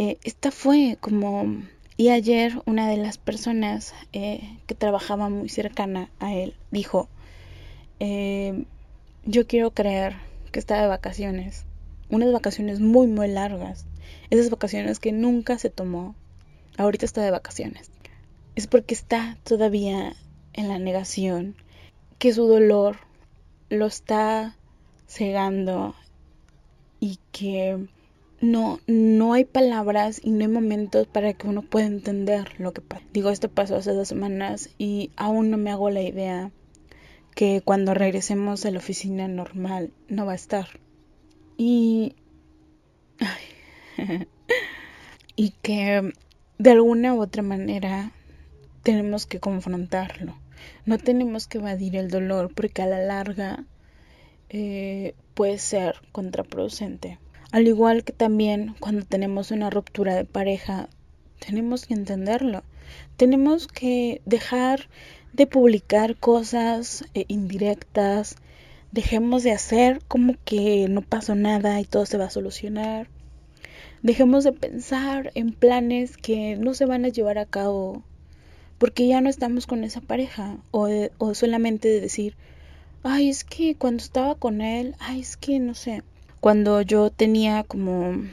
eh, 0.00 0.16
esta 0.24 0.50
fue 0.50 0.96
como... 0.98 1.62
Y 1.98 2.08
ayer 2.08 2.62
una 2.64 2.88
de 2.88 2.96
las 2.96 3.18
personas 3.18 3.92
eh, 4.14 4.56
que 4.66 4.74
trabajaba 4.74 5.28
muy 5.28 5.50
cercana 5.50 6.08
a 6.20 6.32
él 6.32 6.54
dijo, 6.70 7.10
eh, 7.98 8.64
yo 9.26 9.46
quiero 9.46 9.72
creer 9.72 10.16
que 10.52 10.58
está 10.58 10.80
de 10.80 10.88
vacaciones, 10.88 11.66
unas 12.08 12.32
vacaciones 12.32 12.80
muy, 12.80 13.08
muy 13.08 13.28
largas, 13.28 13.84
esas 14.30 14.48
vacaciones 14.48 15.00
que 15.00 15.12
nunca 15.12 15.58
se 15.58 15.68
tomó, 15.68 16.14
ahorita 16.78 17.04
está 17.04 17.20
de 17.20 17.30
vacaciones. 17.30 17.90
Es 18.54 18.66
porque 18.66 18.94
está 18.94 19.36
todavía 19.44 20.16
en 20.54 20.68
la 20.68 20.78
negación, 20.78 21.56
que 22.18 22.32
su 22.32 22.46
dolor 22.46 22.96
lo 23.68 23.84
está 23.84 24.56
cegando 25.06 25.94
y 27.00 27.18
que 27.32 27.86
no, 28.40 28.80
no 28.86 29.34
hay 29.34 29.44
palabras 29.44 30.20
y 30.22 30.30
no 30.30 30.40
hay 30.40 30.48
momentos 30.48 31.06
para 31.06 31.34
que 31.34 31.46
uno 31.46 31.62
pueda 31.62 31.86
entender 31.86 32.58
lo 32.58 32.72
que 32.72 32.80
pasa. 32.80 33.02
Digo, 33.12 33.30
esto 33.30 33.50
pasó 33.50 33.76
hace 33.76 33.92
dos 33.92 34.08
semanas 34.08 34.70
y 34.78 35.10
aún 35.16 35.50
no 35.50 35.58
me 35.58 35.70
hago 35.70 35.90
la 35.90 36.02
idea 36.02 36.50
que 37.34 37.60
cuando 37.62 37.94
regresemos 37.94 38.64
a 38.64 38.70
la 38.70 38.78
oficina 38.78 39.28
normal 39.28 39.92
no 40.08 40.26
va 40.26 40.32
a 40.32 40.36
estar. 40.36 40.66
Y... 41.56 42.16
y 45.36 45.50
que 45.62 46.12
de 46.58 46.70
alguna 46.70 47.14
u 47.14 47.20
otra 47.20 47.42
manera 47.42 48.12
tenemos 48.82 49.26
que 49.26 49.40
confrontarlo. 49.40 50.34
No 50.86 50.98
tenemos 50.98 51.46
que 51.46 51.58
evadir 51.58 51.96
el 51.96 52.10
dolor 52.10 52.52
porque 52.54 52.82
a 52.82 52.86
la 52.86 53.00
larga 53.00 53.64
eh, 54.48 55.14
puede 55.34 55.58
ser 55.58 55.96
contraproducente. 56.12 57.18
Al 57.52 57.66
igual 57.66 58.04
que 58.04 58.12
también 58.12 58.76
cuando 58.78 59.04
tenemos 59.04 59.50
una 59.50 59.70
ruptura 59.70 60.14
de 60.14 60.24
pareja, 60.24 60.88
tenemos 61.40 61.84
que 61.84 61.94
entenderlo. 61.94 62.62
Tenemos 63.16 63.66
que 63.66 64.22
dejar 64.24 64.88
de 65.32 65.48
publicar 65.48 66.16
cosas 66.16 67.04
eh, 67.14 67.24
indirectas. 67.26 68.36
Dejemos 68.92 69.42
de 69.42 69.50
hacer 69.50 70.00
como 70.06 70.36
que 70.44 70.86
no 70.88 71.02
pasó 71.02 71.34
nada 71.34 71.80
y 71.80 71.84
todo 71.84 72.06
se 72.06 72.18
va 72.18 72.26
a 72.26 72.30
solucionar. 72.30 73.08
Dejemos 74.02 74.44
de 74.44 74.52
pensar 74.52 75.32
en 75.34 75.52
planes 75.52 76.16
que 76.16 76.56
no 76.56 76.72
se 76.72 76.86
van 76.86 77.04
a 77.04 77.08
llevar 77.08 77.38
a 77.38 77.46
cabo 77.46 78.04
porque 78.78 79.08
ya 79.08 79.20
no 79.20 79.28
estamos 79.28 79.66
con 79.66 79.82
esa 79.82 80.00
pareja. 80.00 80.58
O, 80.70 80.88
o 81.18 81.34
solamente 81.34 81.88
de 81.88 82.00
decir, 82.00 82.36
ay, 83.02 83.28
es 83.28 83.42
que 83.42 83.74
cuando 83.74 84.04
estaba 84.04 84.36
con 84.36 84.60
él, 84.60 84.94
ay, 85.00 85.20
es 85.20 85.36
que 85.36 85.58
no 85.58 85.74
sé 85.74 86.04
cuando 86.40 86.82
yo 86.82 87.10
tenía 87.10 87.64
como, 87.64 88.24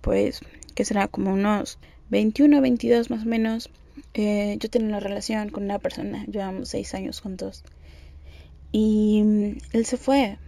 pues, 0.00 0.40
que 0.74 0.84
será 0.84 1.08
como 1.08 1.32
unos 1.32 1.78
21, 2.10 2.60
22 2.60 3.10
más 3.10 3.22
o 3.22 3.26
menos, 3.26 3.70
eh, 4.14 4.56
yo 4.58 4.68
tenía 4.70 4.88
una 4.88 5.00
relación 5.00 5.50
con 5.50 5.64
una 5.64 5.78
persona, 5.78 6.24
llevamos 6.26 6.70
seis 6.70 6.94
años 6.94 7.20
juntos. 7.20 7.64
Y 8.72 9.22
mm, 9.22 9.58
él 9.72 9.86
se 9.86 9.96
fue, 9.98 10.38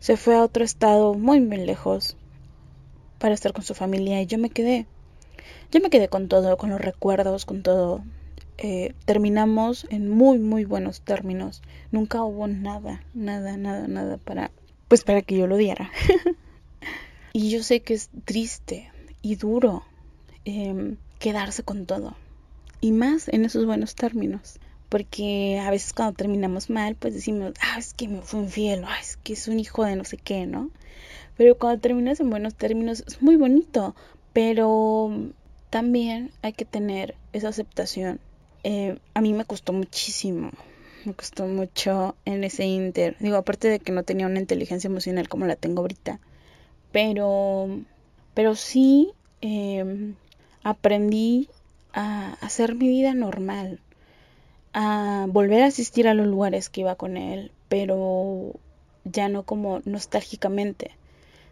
se 0.00 0.16
fue 0.16 0.36
a 0.36 0.42
otro 0.42 0.64
estado 0.64 1.14
muy, 1.14 1.40
muy 1.40 1.58
lejos 1.58 2.16
para 3.18 3.34
estar 3.34 3.52
con 3.52 3.64
su 3.64 3.74
familia 3.74 4.22
y 4.22 4.26
yo 4.26 4.38
me 4.38 4.50
quedé. 4.50 4.86
Yo 5.72 5.80
me 5.80 5.90
quedé 5.90 6.08
con 6.08 6.28
todo, 6.28 6.56
con 6.56 6.70
los 6.70 6.80
recuerdos, 6.80 7.44
con 7.44 7.62
todo. 7.62 8.02
Eh, 8.56 8.94
terminamos 9.04 9.86
en 9.90 10.08
muy, 10.08 10.38
muy 10.38 10.64
buenos 10.64 11.00
términos. 11.00 11.62
Nunca 11.90 12.22
hubo 12.22 12.46
nada, 12.46 13.02
nada, 13.14 13.56
nada, 13.56 13.86
nada 13.88 14.16
para 14.16 14.50
pues 14.88 15.04
para 15.04 15.22
que 15.22 15.36
yo 15.36 15.46
lo 15.46 15.56
diera. 15.56 15.90
y 17.32 17.50
yo 17.50 17.62
sé 17.62 17.80
que 17.80 17.94
es 17.94 18.10
triste 18.24 18.90
y 19.22 19.36
duro 19.36 19.84
em, 20.44 20.96
quedarse 21.18 21.62
con 21.62 21.86
todo. 21.86 22.16
Y 22.80 22.92
más 22.92 23.28
en 23.28 23.44
esos 23.44 23.66
buenos 23.66 23.94
términos. 23.94 24.58
Porque 24.88 25.60
a 25.60 25.70
veces 25.70 25.92
cuando 25.92 26.14
terminamos 26.14 26.70
mal, 26.70 26.94
pues 26.94 27.12
decimos, 27.12 27.52
ah, 27.60 27.78
es 27.78 27.92
que 27.92 28.08
me 28.08 28.22
fue 28.22 28.40
infiel, 28.40 28.84
ah, 28.86 28.98
es 28.98 29.18
que 29.18 29.34
es 29.34 29.46
un 29.46 29.60
hijo 29.60 29.84
de 29.84 29.96
no 29.96 30.04
sé 30.04 30.16
qué, 30.16 30.46
¿no? 30.46 30.70
Pero 31.36 31.58
cuando 31.58 31.80
terminas 31.80 32.20
en 32.20 32.30
buenos 32.30 32.54
términos 32.54 33.04
es 33.06 33.20
muy 33.20 33.36
bonito, 33.36 33.94
pero 34.32 35.10
también 35.68 36.30
hay 36.40 36.54
que 36.54 36.64
tener 36.64 37.16
esa 37.34 37.48
aceptación. 37.48 38.18
Eh, 38.64 38.98
a 39.12 39.20
mí 39.20 39.34
me 39.34 39.44
costó 39.44 39.74
muchísimo 39.74 40.50
me 41.08 41.14
costó 41.14 41.46
mucho 41.46 42.14
en 42.24 42.44
ese 42.44 42.64
inter. 42.64 43.16
Digo, 43.18 43.36
aparte 43.36 43.68
de 43.68 43.80
que 43.80 43.92
no 43.92 44.02
tenía 44.02 44.26
una 44.26 44.38
inteligencia 44.38 44.88
emocional 44.88 45.28
como 45.28 45.46
la 45.46 45.56
tengo 45.56 45.80
ahorita. 45.80 46.20
Pero, 46.92 47.80
pero 48.34 48.54
sí 48.54 49.12
em, 49.40 50.14
aprendí 50.62 51.48
a 51.92 52.34
hacer 52.40 52.74
mi 52.74 52.88
vida 52.88 53.14
normal. 53.14 53.80
A 54.74 55.26
volver 55.28 55.62
a 55.62 55.66
asistir 55.66 56.06
a 56.06 56.14
los 56.14 56.26
lugares 56.26 56.68
que 56.68 56.82
iba 56.82 56.94
con 56.94 57.16
él. 57.16 57.50
Pero 57.68 58.52
ya 59.04 59.28
no 59.28 59.42
como 59.42 59.80
nostálgicamente. 59.84 60.92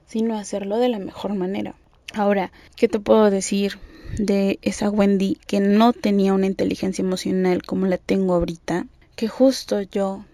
Sino 0.06 0.38
hacerlo 0.38 0.78
de 0.78 0.90
la 0.90 0.98
mejor 0.98 1.34
manera. 1.34 1.74
Ahora, 2.14 2.52
¿qué 2.76 2.88
te 2.88 3.00
puedo 3.00 3.30
decir 3.30 3.78
de 4.18 4.58
esa 4.62 4.90
Wendy 4.90 5.38
que 5.46 5.60
no 5.60 5.92
tenía 5.92 6.32
una 6.32 6.46
inteligencia 6.46 7.02
emocional 7.02 7.62
como 7.62 7.86
la 7.86 7.98
tengo 7.98 8.34
ahorita? 8.34 8.86
Que 9.16 9.28
justo 9.28 9.80
yo 9.80 10.26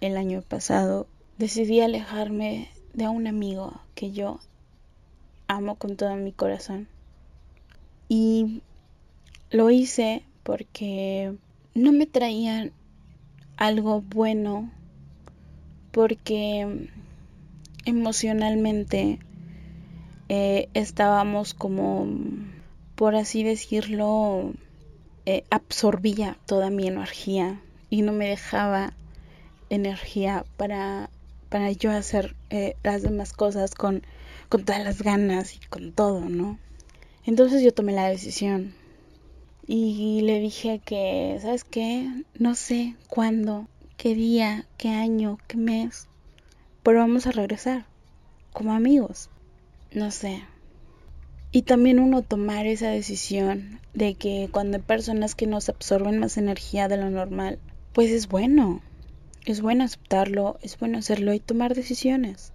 el 0.00 0.16
año 0.16 0.42
pasado 0.42 1.08
decidí 1.36 1.80
alejarme 1.80 2.68
de 2.94 3.08
un 3.08 3.26
amigo 3.26 3.80
que 3.96 4.12
yo 4.12 4.38
amo 5.48 5.74
con 5.74 5.96
todo 5.96 6.14
mi 6.14 6.30
corazón. 6.30 6.86
Y 8.08 8.62
lo 9.50 9.70
hice 9.70 10.22
porque 10.44 11.34
no 11.74 11.90
me 11.90 12.06
traían 12.06 12.70
algo 13.56 14.00
bueno, 14.00 14.70
porque 15.90 16.88
emocionalmente 17.84 19.18
eh, 20.28 20.68
estábamos 20.74 21.52
como, 21.52 22.06
por 22.94 23.16
así 23.16 23.42
decirlo, 23.42 24.52
eh, 25.26 25.42
absorbía 25.50 26.38
toda 26.46 26.70
mi 26.70 26.86
energía 26.86 27.60
y 27.90 28.02
no 28.02 28.12
me 28.12 28.28
dejaba 28.28 28.94
energía 29.68 30.44
para, 30.56 31.10
para 31.48 31.70
yo 31.72 31.90
hacer 31.90 32.34
eh, 32.48 32.76
las 32.82 33.02
demás 33.02 33.32
cosas 33.32 33.74
con, 33.74 34.02
con 34.48 34.64
todas 34.64 34.82
las 34.82 35.02
ganas 35.02 35.54
y 35.56 35.58
con 35.68 35.92
todo, 35.92 36.20
¿no? 36.20 36.58
Entonces 37.26 37.62
yo 37.62 37.74
tomé 37.74 37.92
la 37.92 38.08
decisión 38.08 38.72
y 39.66 40.20
le 40.22 40.40
dije 40.40 40.80
que, 40.84 41.38
¿sabes 41.42 41.64
qué? 41.64 42.08
No 42.38 42.54
sé 42.54 42.96
cuándo, 43.08 43.68
qué 43.96 44.14
día, 44.14 44.66
qué 44.78 44.88
año, 44.88 45.38
qué 45.46 45.56
mes, 45.56 46.08
pero 46.82 47.00
vamos 47.00 47.26
a 47.26 47.32
regresar 47.32 47.84
como 48.52 48.72
amigos. 48.72 49.28
No 49.92 50.10
sé. 50.10 50.42
Y 51.52 51.62
también 51.62 51.98
uno 51.98 52.22
tomar 52.22 52.66
esa 52.66 52.88
decisión 52.88 53.80
de 53.92 54.14
que 54.14 54.48
cuando 54.52 54.76
hay 54.76 54.82
personas 54.82 55.34
que 55.34 55.46
nos 55.46 55.68
absorben 55.68 56.18
más 56.18 56.36
energía 56.36 56.88
de 56.88 56.96
lo 56.96 57.10
normal, 57.10 57.58
pues 57.92 58.10
es 58.10 58.28
bueno. 58.28 58.80
Es 59.46 59.62
bueno 59.62 59.84
aceptarlo, 59.84 60.58
es 60.62 60.78
bueno 60.78 60.98
hacerlo 60.98 61.32
y 61.32 61.40
tomar 61.40 61.74
decisiones. 61.74 62.52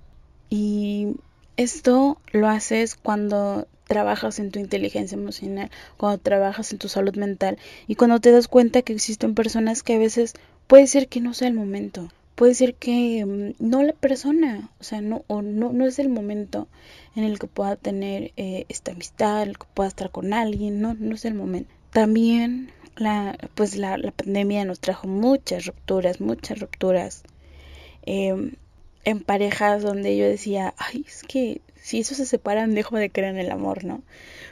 Y 0.50 1.16
esto 1.58 2.20
lo 2.32 2.48
haces 2.48 2.96
cuando 2.96 3.68
trabajas 3.86 4.40
en 4.40 4.52
tu 4.52 4.60
inteligencia 4.60 5.16
emocional, 5.16 5.72
cuando 5.98 6.20
trabajas 6.20 6.72
en 6.72 6.80
tu 6.80 6.90
salud 6.90 7.16
mental 7.16 7.58
y 7.88 7.96
cuando 7.96 8.20
te 8.20 8.32
das 8.32 8.48
cuenta 8.48 8.82
que 8.82 8.94
existen 8.94 9.36
personas 9.36 9.84
que 9.84 9.96
a 9.96 10.00
veces 10.00 10.34
puede 10.68 10.88
ser 10.88 11.08
que 11.08 11.22
no 11.22 11.34
sea 11.34 11.48
el 11.48 11.54
momento, 11.54 12.10
puede 12.36 12.54
ser 12.54 12.76
que 12.76 13.26
mm, 13.26 13.64
no 13.64 13.84
la 13.84 13.94
persona, 13.94 14.70
o 14.80 14.84
sea, 14.84 15.02
no, 15.02 15.24
o 15.28 15.42
no, 15.42 15.72
no 15.72 15.86
es 15.86 16.00
el 16.00 16.10
momento 16.10 16.68
en 17.16 17.24
el 17.24 17.40
que 17.40 17.48
pueda 17.48 17.76
tener 17.76 18.32
eh, 18.38 18.66
esta 18.70 18.92
amistad, 18.92 19.44
el 19.44 19.58
que 19.58 19.66
pueda 19.74 19.88
estar 19.88 20.12
con 20.12 20.34
alguien, 20.34 20.82
no, 20.82 20.94
no 20.96 21.16
es 21.16 21.26
el 21.26 21.34
momento. 21.34 21.74
También 21.92 22.72
la, 22.96 23.38
pues 23.56 23.76
la, 23.78 23.98
la 23.98 24.12
pandemia 24.12 24.66
nos 24.66 24.80
trajo 24.80 25.08
muchas 25.08 25.66
rupturas, 25.66 26.22
muchas 26.22 26.60
rupturas 26.60 27.24
em, 28.04 28.54
en 29.04 29.20
parejas 29.22 29.84
donde 29.84 30.18
yo 30.18 30.26
decía, 30.26 30.74
ay, 30.78 31.06
es 31.08 31.24
que 31.24 31.62
si 31.76 32.00
eso 32.00 32.16
se 32.16 32.26
separan, 32.26 32.74
dejo 32.74 32.98
de 32.98 33.12
creer 33.12 33.36
en 33.36 33.40
el 33.40 33.52
amor, 33.52 33.84
¿no? 33.84 34.02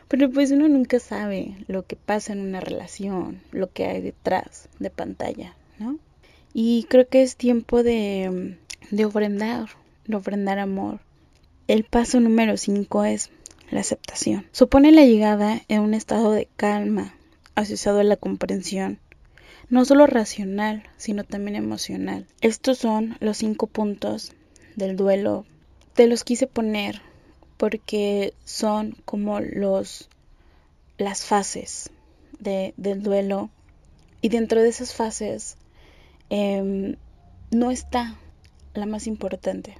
Pero 0.08 0.30
pues 0.30 0.52
uno 0.52 0.68
nunca 0.68 1.00
sabe 1.00 1.58
lo 1.68 1.86
que 1.86 1.96
pasa 1.96 2.34
en 2.34 2.42
una 2.42 2.60
relación, 2.60 3.42
lo 3.52 3.72
que 3.72 3.86
hay 3.86 4.02
detrás 4.02 4.70
de 4.78 4.92
pantalla, 4.92 5.56
¿no? 5.80 5.98
Y 6.54 6.86
creo 6.90 7.08
que 7.08 7.24
es 7.24 7.36
tiempo 7.36 7.82
de, 7.82 8.58
de 8.92 9.06
ofrendar, 9.06 9.70
de 10.06 10.16
ofrendar 10.16 10.60
amor. 10.60 11.00
El 11.68 11.86
paso 11.86 12.20
número 12.20 12.58
5 12.58 13.06
es 13.06 13.32
la 13.72 13.80
aceptación. 13.80 14.46
Supone 14.52 14.92
la 14.92 15.06
llegada 15.06 15.62
en 15.68 15.82
un 15.82 15.96
estado 15.96 16.32
de 16.32 16.48
calma, 16.56 17.16
asociado 17.56 18.00
a 18.00 18.04
la 18.04 18.18
comprensión, 18.18 19.00
no 19.70 19.86
solo 19.86 20.08
racional, 20.08 20.84
sino 20.98 21.24
también 21.24 21.56
emocional. 21.56 22.28
Estos 22.42 22.78
son 22.78 23.18
los 23.20 23.38
cinco 23.38 23.68
puntos 23.68 24.34
del 24.76 24.96
duelo. 24.96 25.46
Te 25.94 26.08
los 26.08 26.24
quise 26.24 26.48
poner 26.48 27.02
porque 27.58 28.34
son 28.44 28.96
como 29.06 29.40
los 29.40 30.10
las 30.98 31.26
fases 31.26 31.90
de, 32.40 32.74
del 32.78 33.02
duelo 33.02 33.50
y 34.22 34.30
dentro 34.30 34.62
de 34.62 34.70
esas 34.70 34.94
fases 34.94 35.58
Em, 36.36 36.96
no 37.52 37.70
está 37.70 38.16
la 38.74 38.88
más 38.88 39.06
importante. 39.06 39.78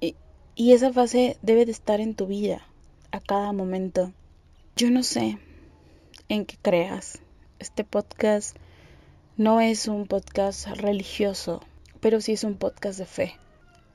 Y, 0.00 0.14
y 0.54 0.74
esa 0.74 0.92
fase 0.92 1.38
debe 1.42 1.66
de 1.66 1.72
estar 1.72 2.00
en 2.00 2.14
tu 2.14 2.28
vida 2.28 2.62
a 3.10 3.18
cada 3.18 3.52
momento. 3.52 4.12
Yo 4.76 4.92
no 4.92 5.02
sé 5.02 5.38
en 6.28 6.44
qué 6.44 6.56
creas. 6.60 7.20
Este 7.58 7.84
podcast 7.84 8.56
no 9.36 9.60
es 9.60 9.86
un 9.86 10.06
podcast 10.06 10.66
religioso, 10.66 11.62
pero 12.00 12.20
sí 12.20 12.32
es 12.32 12.44
un 12.44 12.56
podcast 12.56 12.98
de 12.98 13.06
fe. 13.06 13.36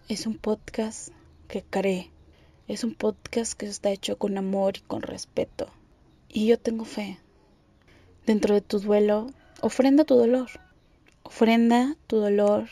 Es 0.07 0.25
un 0.25 0.38
podcast 0.38 1.09
que 1.47 1.63
cree. 1.63 2.09
Es 2.67 2.83
un 2.83 2.95
podcast 2.95 3.53
que 3.53 3.65
está 3.65 3.89
hecho 3.89 4.17
con 4.17 4.38
amor 4.38 4.77
y 4.77 4.81
con 4.81 5.01
respeto. 5.01 5.67
Y 6.29 6.47
yo 6.47 6.57
tengo 6.57 6.85
fe. 6.85 7.19
Dentro 8.25 8.53
de 8.53 8.61
tu 8.61 8.79
duelo, 8.79 9.27
ofrenda 9.59 10.05
tu 10.05 10.15
dolor. 10.15 10.50
Ofrenda 11.23 11.97
tu 12.07 12.17
dolor 12.17 12.69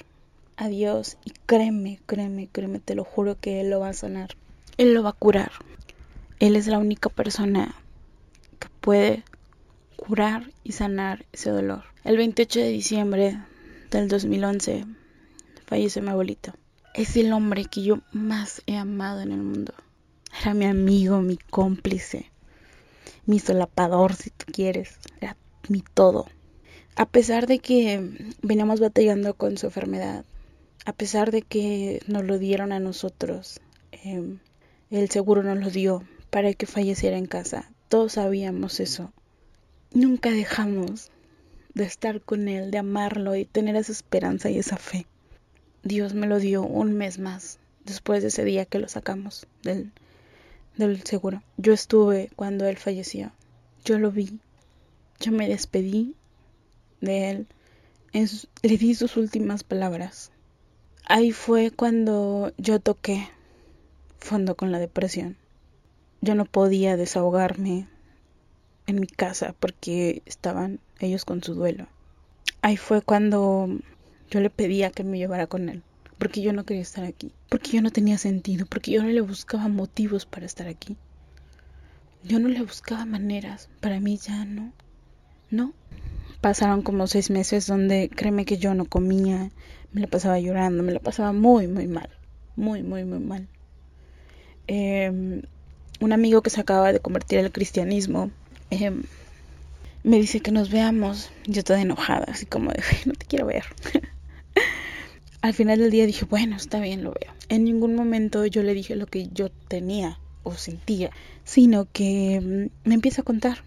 a 0.56 0.70
Dios 0.70 1.18
y 1.26 1.32
créeme, 1.46 2.00
créeme, 2.06 2.48
créeme, 2.48 2.80
te 2.80 2.96
lo 2.96 3.04
juro 3.04 3.38
que 3.40 3.62
Él 3.62 3.70
lo 3.70 3.82
va 3.82 3.90
a 3.90 3.94
sanar. 3.94 4.36
Él 4.78 4.94
lo 4.94 5.04
va 5.04 5.10
a 5.10 5.14
curar. 5.14 5.52
Él 6.40 6.56
es 6.56 6.68
la 6.68 6.78
única 6.78 7.10
persona 7.10 7.76
que 8.60 8.70
puede 8.80 9.24
curar 10.00 10.52
y 10.64 10.72
sanar 10.72 11.26
ese 11.32 11.50
dolor. 11.50 11.84
El 12.04 12.18
28 12.18 12.60
de 12.60 12.70
diciembre 12.70 13.40
del 13.92 14.08
2011 14.08 14.86
falleció 15.66 16.02
mi 16.02 16.10
abuelito. 16.10 16.54
Es 16.94 17.16
el 17.18 17.32
hombre 17.34 17.66
que 17.66 17.84
yo 17.84 18.00
más 18.12 18.62
he 18.66 18.76
amado 18.76 19.22
en 19.22 19.32
el 19.32 19.42
mundo. 19.42 19.74
Era 20.42 20.54
mi 20.54 20.66
amigo, 20.66 21.22
mi 21.22 21.38
cómplice, 21.38 22.32
mi 23.26 23.40
solapador 23.40 24.16
si 24.16 24.30
tú 24.32 24.46
quieres. 24.52 24.98
Era 25.20 25.36
mi 25.68 25.82
todo 25.82 26.28
a 27.00 27.06
pesar 27.06 27.48
de 27.48 27.60
que 27.60 28.36
veníamos 28.42 28.82
batallando 28.82 29.34
con 29.34 29.58
su 29.58 29.68
enfermedad, 29.68 30.26
a 30.86 30.92
pesar 30.92 31.32
de 31.32 31.44
que 31.44 32.02
nos 32.08 32.26
lo 32.26 32.38
dieron 32.38 32.74
a 32.74 32.82
nosotros, 32.82 33.62
em, 34.04 34.40
el 34.92 35.10
seguro 35.10 35.42
nos 35.42 35.60
lo 35.60 35.70
dio 35.70 36.04
para 36.30 36.54
que 36.54 36.66
falleciera 36.66 37.18
en 37.18 37.26
casa, 37.26 37.72
todos 37.88 38.14
sabíamos 38.14 38.82
eso. 38.82 39.14
Nunca 39.94 40.30
dejamos 40.30 41.10
de 41.74 41.84
estar 41.84 42.22
con 42.22 42.48
él, 42.48 42.70
de 42.70 42.78
amarlo 42.78 43.36
y 43.36 43.46
tener 43.46 43.76
esa 43.76 43.92
esperanza 43.92 44.52
y 44.52 44.60
esa 44.60 44.78
fe. 44.78 45.08
Dios 45.82 46.14
me 46.14 46.28
lo 46.28 46.40
dio 46.40 46.62
un 46.62 46.94
mes 46.94 47.18
más 47.18 47.58
después 47.86 48.22
de 48.22 48.28
ese 48.28 48.44
día 48.44 48.66
que 48.66 48.78
lo 48.78 48.88
sacamos 48.88 49.48
del, 49.64 49.92
del 50.78 51.02
seguro. 51.04 51.42
Yo 51.58 51.74
estuve 51.74 52.30
cuando 52.36 52.68
él 52.68 52.78
falleció. 52.78 53.32
Yo 53.84 53.98
lo 53.98 54.12
vi. 54.12 54.40
Yo 55.20 55.32
me 55.32 55.48
despedí 55.48 56.16
de 57.02 57.32
él, 57.32 57.48
le 58.14 58.78
di 58.78 58.94
sus 58.94 59.18
últimas 59.18 59.64
palabras. 59.64 60.32
Ahí 61.06 61.32
fue 61.32 61.72
cuando 61.72 62.54
yo 62.58 62.80
toqué 62.80 63.28
fondo 64.20 64.56
con 64.56 64.72
la 64.72 64.78
depresión. 64.78 65.36
Yo 66.22 66.36
no 66.36 66.46
podía 66.46 66.96
desahogarme 66.96 67.88
en 68.90 69.00
mi 69.00 69.08
casa 69.08 69.56
porque 69.60 70.22
estaban 70.26 70.80
ellos 71.00 71.26
con 71.26 71.44
su 71.44 71.54
duelo. 71.54 71.88
Ahí 72.62 72.78
fue 72.78 73.02
cuando 73.02 73.70
yo 74.30 74.40
le 74.40 74.50
pedía 74.50 74.92
que 74.92 75.04
me 75.04 75.18
llevara 75.18 75.48
con 75.48 75.70
él, 75.70 75.84
porque 76.18 76.42
yo 76.42 76.54
no 76.54 76.66
quería 76.66 76.82
estar 76.82 77.06
aquí, 77.06 77.32
porque 77.50 77.72
yo 77.72 77.82
no 77.82 77.92
tenía 77.92 78.18
sentido, 78.18 78.66
porque 78.66 78.92
yo 78.92 79.02
no 79.02 79.10
le 79.10 79.22
buscaba 79.22 79.68
motivos 79.68 80.26
para 80.26 80.46
estar 80.46 80.68
aquí. 80.68 80.98
Yo 82.24 82.40
no 82.40 82.50
le 82.50 82.62
buscaba 82.62 83.06
maneras, 83.06 83.70
para 83.80 84.00
mí 84.02 84.18
ya 84.18 84.44
no, 84.44 84.74
no, 85.50 85.74
pasaron 86.42 86.82
como 86.82 87.08
seis 87.08 87.30
meses 87.30 87.66
donde 87.66 88.10
créeme 88.14 88.46
que 88.46 88.58
yo 88.58 88.74
no 88.74 88.86
comía, 88.86 89.52
me 89.94 90.02
la 90.02 90.08
pasaba 90.08 90.40
llorando, 90.40 90.84
me 90.84 90.92
la 90.92 91.00
pasaba 91.00 91.32
muy, 91.32 91.68
muy 91.68 91.88
mal, 91.88 92.10
muy, 92.56 92.84
muy, 92.84 93.06
muy 93.06 93.20
mal. 93.20 93.48
Em, 94.68 95.42
un 96.00 96.14
amigo 96.14 96.42
que 96.42 96.50
se 96.50 96.62
acaba 96.62 96.92
de 96.94 97.00
convertir 97.00 97.40
al 97.40 97.52
cristianismo 97.52 98.32
em, 98.70 99.04
me 100.04 100.18
dice 100.18 100.40
que 100.40 100.52
nos 100.52 100.70
veamos. 100.70 101.32
Yo 101.46 101.64
toda 101.64 101.82
enojada, 101.82 102.26
así 102.28 102.46
como 102.46 102.72
de, 102.72 102.84
no 103.06 103.14
te 103.14 103.26
quiero 103.26 103.46
ver. 103.46 103.66
al 105.42 105.54
final 105.54 105.80
del 105.80 105.92
día 105.92 106.06
dije, 106.06 106.26
bueno, 106.26 106.56
está 106.56 106.80
bien, 106.80 107.04
lo 107.04 107.12
veo. 107.12 107.34
En 107.50 107.64
ningún 107.64 107.96
momento 107.96 108.46
yo 108.46 108.64
le 108.64 108.74
dije 108.74 108.96
lo 108.96 109.08
que 109.08 109.28
yo 109.30 109.50
tenía 109.68 110.20
o 110.44 110.54
sentía, 110.54 111.12
sino 111.44 111.88
que 111.92 112.36
em, 112.36 112.70
me 112.84 112.96
empieza 112.96 113.22
a 113.22 113.26
contar 113.26 113.64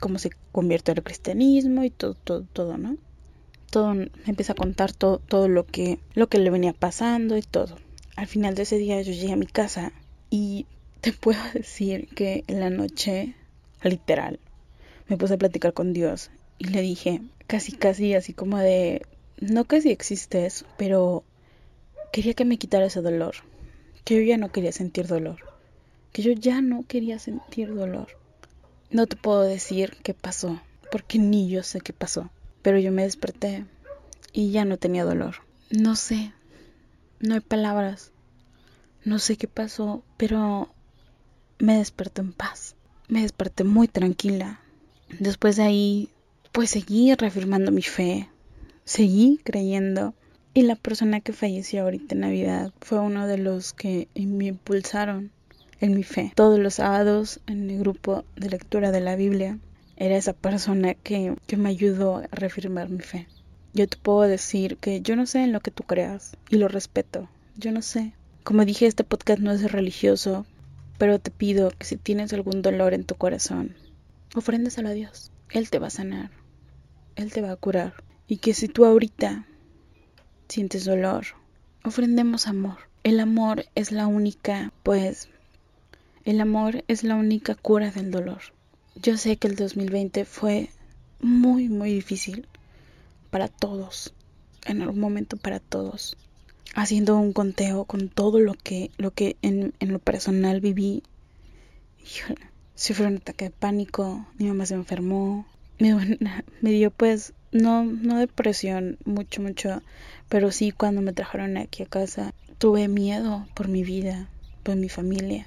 cómo 0.00 0.18
se 0.18 0.30
convierte 0.50 0.92
al 0.92 1.02
cristianismo 1.02 1.84
y 1.84 1.90
todo, 1.90 2.14
todo, 2.14 2.44
todo, 2.52 2.76
¿no? 2.76 2.96
Todo, 3.70 3.94
me 3.94 4.10
empieza 4.26 4.52
a 4.52 4.56
contar 4.56 4.92
todo, 4.92 5.18
todo 5.18 5.48
lo 5.48 5.64
que, 5.64 5.98
lo 6.14 6.28
que 6.28 6.38
le 6.38 6.50
venía 6.50 6.72
pasando 6.72 7.36
y 7.36 7.42
todo. 7.42 7.76
Al 8.16 8.26
final 8.26 8.54
de 8.54 8.62
ese 8.62 8.76
día 8.76 9.00
yo 9.00 9.12
llegué 9.12 9.32
a 9.32 9.36
mi 9.36 9.46
casa 9.46 9.92
y 10.28 10.66
te 11.00 11.12
puedo 11.12 11.40
decir 11.54 12.08
que 12.14 12.44
en 12.48 12.60
la 12.60 12.70
noche, 12.70 13.34
literal, 13.88 14.38
me 15.08 15.16
puse 15.16 15.34
a 15.34 15.38
platicar 15.38 15.72
con 15.72 15.92
Dios 15.92 16.30
y 16.58 16.66
le 16.66 16.80
dije, 16.80 17.22
casi, 17.46 17.72
casi, 17.72 18.14
así 18.14 18.32
como 18.32 18.58
de, 18.58 19.02
no 19.40 19.64
que 19.64 19.80
si 19.80 19.90
existes, 19.90 20.64
pero 20.76 21.24
quería 22.12 22.34
que 22.34 22.44
me 22.44 22.58
quitara 22.58 22.86
ese 22.86 23.00
dolor, 23.00 23.34
que 24.04 24.16
yo 24.16 24.22
ya 24.22 24.36
no 24.36 24.52
quería 24.52 24.72
sentir 24.72 25.06
dolor, 25.06 25.38
que 26.12 26.22
yo 26.22 26.32
ya 26.32 26.60
no 26.60 26.84
quería 26.86 27.18
sentir 27.18 27.74
dolor. 27.74 28.08
No 28.90 29.06
te 29.06 29.16
puedo 29.16 29.42
decir 29.42 29.96
qué 30.02 30.12
pasó, 30.14 30.60
porque 30.90 31.18
ni 31.18 31.48
yo 31.48 31.62
sé 31.62 31.80
qué 31.80 31.92
pasó, 31.92 32.30
pero 32.60 32.78
yo 32.78 32.92
me 32.92 33.02
desperté 33.02 33.64
y 34.32 34.50
ya 34.50 34.64
no 34.64 34.76
tenía 34.76 35.04
dolor. 35.04 35.36
No 35.70 35.96
sé, 35.96 36.32
no 37.20 37.34
hay 37.34 37.40
palabras, 37.40 38.12
no 39.04 39.18
sé 39.18 39.36
qué 39.36 39.48
pasó, 39.48 40.04
pero 40.16 40.72
me 41.58 41.78
desperté 41.78 42.20
en 42.20 42.32
paz, 42.32 42.76
me 43.12 43.20
desperté 43.20 43.62
muy 43.62 43.88
tranquila. 43.88 44.58
Después 45.18 45.56
de 45.56 45.64
ahí, 45.64 46.08
pues 46.50 46.70
seguí 46.70 47.14
reafirmando 47.14 47.70
mi 47.70 47.82
fe, 47.82 48.30
seguí 48.86 49.38
creyendo. 49.44 50.14
Y 50.54 50.62
la 50.62 50.76
persona 50.76 51.20
que 51.20 51.34
falleció 51.34 51.82
ahorita 51.82 52.14
en 52.14 52.22
Navidad 52.22 52.72
fue 52.80 53.00
uno 53.00 53.26
de 53.26 53.36
los 53.36 53.74
que 53.74 54.08
me 54.14 54.46
impulsaron 54.46 55.30
en 55.80 55.94
mi 55.94 56.04
fe. 56.04 56.32
Todos 56.34 56.58
los 56.58 56.74
sábados 56.74 57.40
en 57.46 57.68
el 57.68 57.80
grupo 57.80 58.24
de 58.36 58.48
lectura 58.48 58.90
de 58.92 59.00
la 59.00 59.14
Biblia 59.14 59.58
era 59.96 60.16
esa 60.16 60.32
persona 60.32 60.94
que, 60.94 61.36
que 61.46 61.58
me 61.58 61.68
ayudó 61.68 62.16
a 62.16 62.28
reafirmar 62.32 62.88
mi 62.88 63.00
fe. 63.00 63.28
Yo 63.74 63.86
te 63.88 63.98
puedo 63.98 64.22
decir 64.22 64.78
que 64.78 65.02
yo 65.02 65.16
no 65.16 65.26
sé 65.26 65.44
en 65.44 65.52
lo 65.52 65.60
que 65.60 65.70
tú 65.70 65.82
creas 65.82 66.34
y 66.48 66.56
lo 66.56 66.68
respeto. 66.68 67.28
Yo 67.56 67.72
no 67.72 67.82
sé. 67.82 68.14
Como 68.42 68.64
dije, 68.64 68.86
este 68.86 69.04
podcast 69.04 69.40
no 69.40 69.52
es 69.52 69.70
religioso, 69.70 70.46
pero 71.02 71.18
te 71.18 71.32
pido 71.32 71.72
que 71.72 71.84
si 71.84 71.96
tienes 71.96 72.32
algún 72.32 72.62
dolor 72.62 72.94
en 72.94 73.02
tu 73.02 73.16
corazón, 73.16 73.74
ofréndeselo 74.36 74.88
a 74.88 74.92
Dios. 74.92 75.32
Él 75.50 75.68
te 75.68 75.80
va 75.80 75.88
a 75.88 75.90
sanar. 75.90 76.30
Él 77.16 77.32
te 77.32 77.40
va 77.40 77.50
a 77.50 77.56
curar. 77.56 78.04
Y 78.28 78.36
que 78.36 78.54
si 78.54 78.68
tú 78.68 78.84
ahorita 78.84 79.44
sientes 80.46 80.84
dolor, 80.84 81.24
ofrendemos 81.82 82.46
amor. 82.46 82.76
El 83.02 83.18
amor 83.18 83.64
es 83.74 83.90
la 83.90 84.06
única, 84.06 84.72
pues, 84.84 85.28
el 86.24 86.40
amor 86.40 86.84
es 86.86 87.02
la 87.02 87.16
única 87.16 87.56
cura 87.56 87.90
del 87.90 88.12
dolor. 88.12 88.40
Yo 88.94 89.16
sé 89.16 89.38
que 89.38 89.48
el 89.48 89.56
2020 89.56 90.24
fue 90.24 90.70
muy, 91.20 91.68
muy 91.68 91.92
difícil 91.92 92.46
para 93.32 93.48
todos. 93.48 94.14
en 94.66 94.82
algún 94.82 95.00
momento 95.00 95.36
para 95.36 95.58
todos. 95.58 96.16
Haciendo 96.74 97.16
un 97.16 97.32
conteo 97.32 97.84
con 97.84 98.08
todo 98.08 98.40
lo 98.40 98.54
que, 98.54 98.90
lo 98.96 99.10
que 99.10 99.36
en, 99.42 99.74
en 99.80 99.92
lo 99.92 99.98
personal 99.98 100.60
viví. 100.60 101.02
Híjole, 102.04 102.40
sufrí 102.74 103.04
un 103.06 103.16
ataque 103.16 103.46
de 103.46 103.50
pánico, 103.50 104.26
mi 104.38 104.46
mamá 104.46 104.66
se 104.66 104.74
enfermó, 104.74 105.46
me, 105.78 105.94
me 106.60 106.70
dio 106.70 106.90
pues, 106.90 107.34
no, 107.52 107.84
no 107.84 108.18
depresión 108.18 108.98
mucho, 109.04 109.42
mucho, 109.42 109.82
pero 110.28 110.50
sí 110.50 110.72
cuando 110.72 111.02
me 111.02 111.12
trajeron 111.12 111.56
aquí 111.58 111.82
a 111.82 111.86
casa, 111.86 112.34
tuve 112.58 112.88
miedo 112.88 113.46
por 113.54 113.68
mi 113.68 113.84
vida, 113.84 114.28
por 114.62 114.76
mi 114.76 114.88
familia. 114.88 115.46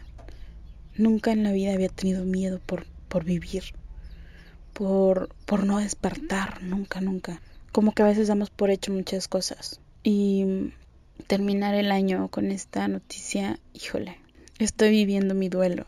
Nunca 0.97 1.32
en 1.32 1.43
la 1.43 1.51
vida 1.51 1.73
había 1.73 1.89
tenido 1.89 2.23
miedo 2.23 2.62
por, 2.65 2.86
por 3.10 3.25
vivir, 3.25 3.63
por, 4.73 5.30
por 5.45 5.65
no 5.65 5.80
despertar, 5.80 6.62
nunca, 6.63 7.01
nunca 7.01 7.41
como 7.75 7.91
que 7.91 8.04
a 8.04 8.06
veces 8.06 8.30
damos 8.30 8.49
por 8.49 8.69
hecho 8.69 8.93
muchas 8.93 9.28
cosas. 9.28 9.82
Y 10.01 10.71
terminar 11.28 11.75
el 11.75 11.91
año 11.91 12.28
con 12.30 12.51
esta 12.51 12.88
noticia, 12.88 13.60
híjole, 13.73 14.17
estoy 14.60 14.91
viviendo 14.91 15.34
mi 15.34 15.49
duelo. 15.49 15.86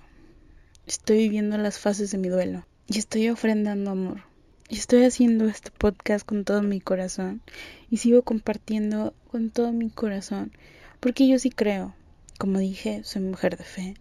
Estoy 0.87 1.17
viviendo 1.17 1.57
las 1.57 1.79
fases 1.79 2.11
de 2.11 2.17
mi 2.17 2.29
duelo. 2.29 2.65
Y 2.87 2.97
estoy 2.99 3.29
ofrendando 3.29 3.91
amor. 3.91 4.23
Y 4.69 4.77
estoy 4.77 5.03
haciendo 5.03 5.45
este 5.45 5.71
podcast 5.71 6.25
con 6.25 6.45
todo 6.45 6.61
mi 6.61 6.79
corazón. 6.79 7.41
Y 7.89 7.97
sigo 7.97 8.21
compartiendo 8.21 9.13
con 9.29 9.49
todo 9.49 9.73
mi 9.73 9.89
corazón. 9.89 10.51
Porque 10.99 11.27
yo 11.27 11.39
sí 11.39 11.49
creo. 11.49 11.93
Como 12.37 12.59
dije, 12.59 13.01
soy 13.03 13.21
mujer 13.21 13.57
de 13.57 13.63
fe. 13.63 13.95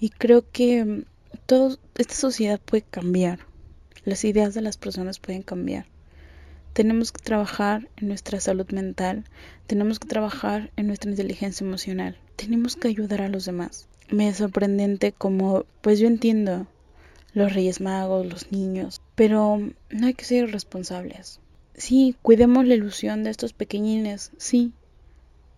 Y 0.00 0.10
creo 0.10 0.44
que 0.50 1.04
todo, 1.46 1.78
esta 1.96 2.14
sociedad 2.14 2.60
puede 2.60 2.82
cambiar. 2.82 3.40
Las 4.04 4.24
ideas 4.24 4.52
de 4.52 4.62
las 4.62 4.76
personas 4.76 5.18
pueden 5.18 5.42
cambiar. 5.42 5.86
Tenemos 6.72 7.12
que 7.12 7.22
trabajar 7.22 7.90
en 7.98 8.08
nuestra 8.08 8.40
salud 8.40 8.70
mental, 8.72 9.24
tenemos 9.66 9.98
que 9.98 10.08
trabajar 10.08 10.70
en 10.76 10.86
nuestra 10.86 11.10
inteligencia 11.10 11.66
emocional, 11.66 12.16
tenemos 12.36 12.76
que 12.76 12.88
ayudar 12.88 13.20
a 13.20 13.28
los 13.28 13.44
demás. 13.44 13.88
Me 14.08 14.28
es 14.28 14.38
sorprendente 14.38 15.12
como, 15.12 15.66
pues 15.82 15.98
yo 15.98 16.06
entiendo 16.06 16.66
los 17.34 17.52
Reyes 17.52 17.82
Magos, 17.82 18.26
los 18.26 18.50
niños, 18.52 19.02
pero 19.14 19.58
no 19.90 20.06
hay 20.06 20.14
que 20.14 20.24
ser 20.24 20.48
irresponsables. 20.48 21.40
Sí, 21.74 22.16
cuidemos 22.22 22.66
la 22.66 22.74
ilusión 22.74 23.22
de 23.22 23.30
estos 23.30 23.52
pequeñines, 23.52 24.32
sí, 24.38 24.72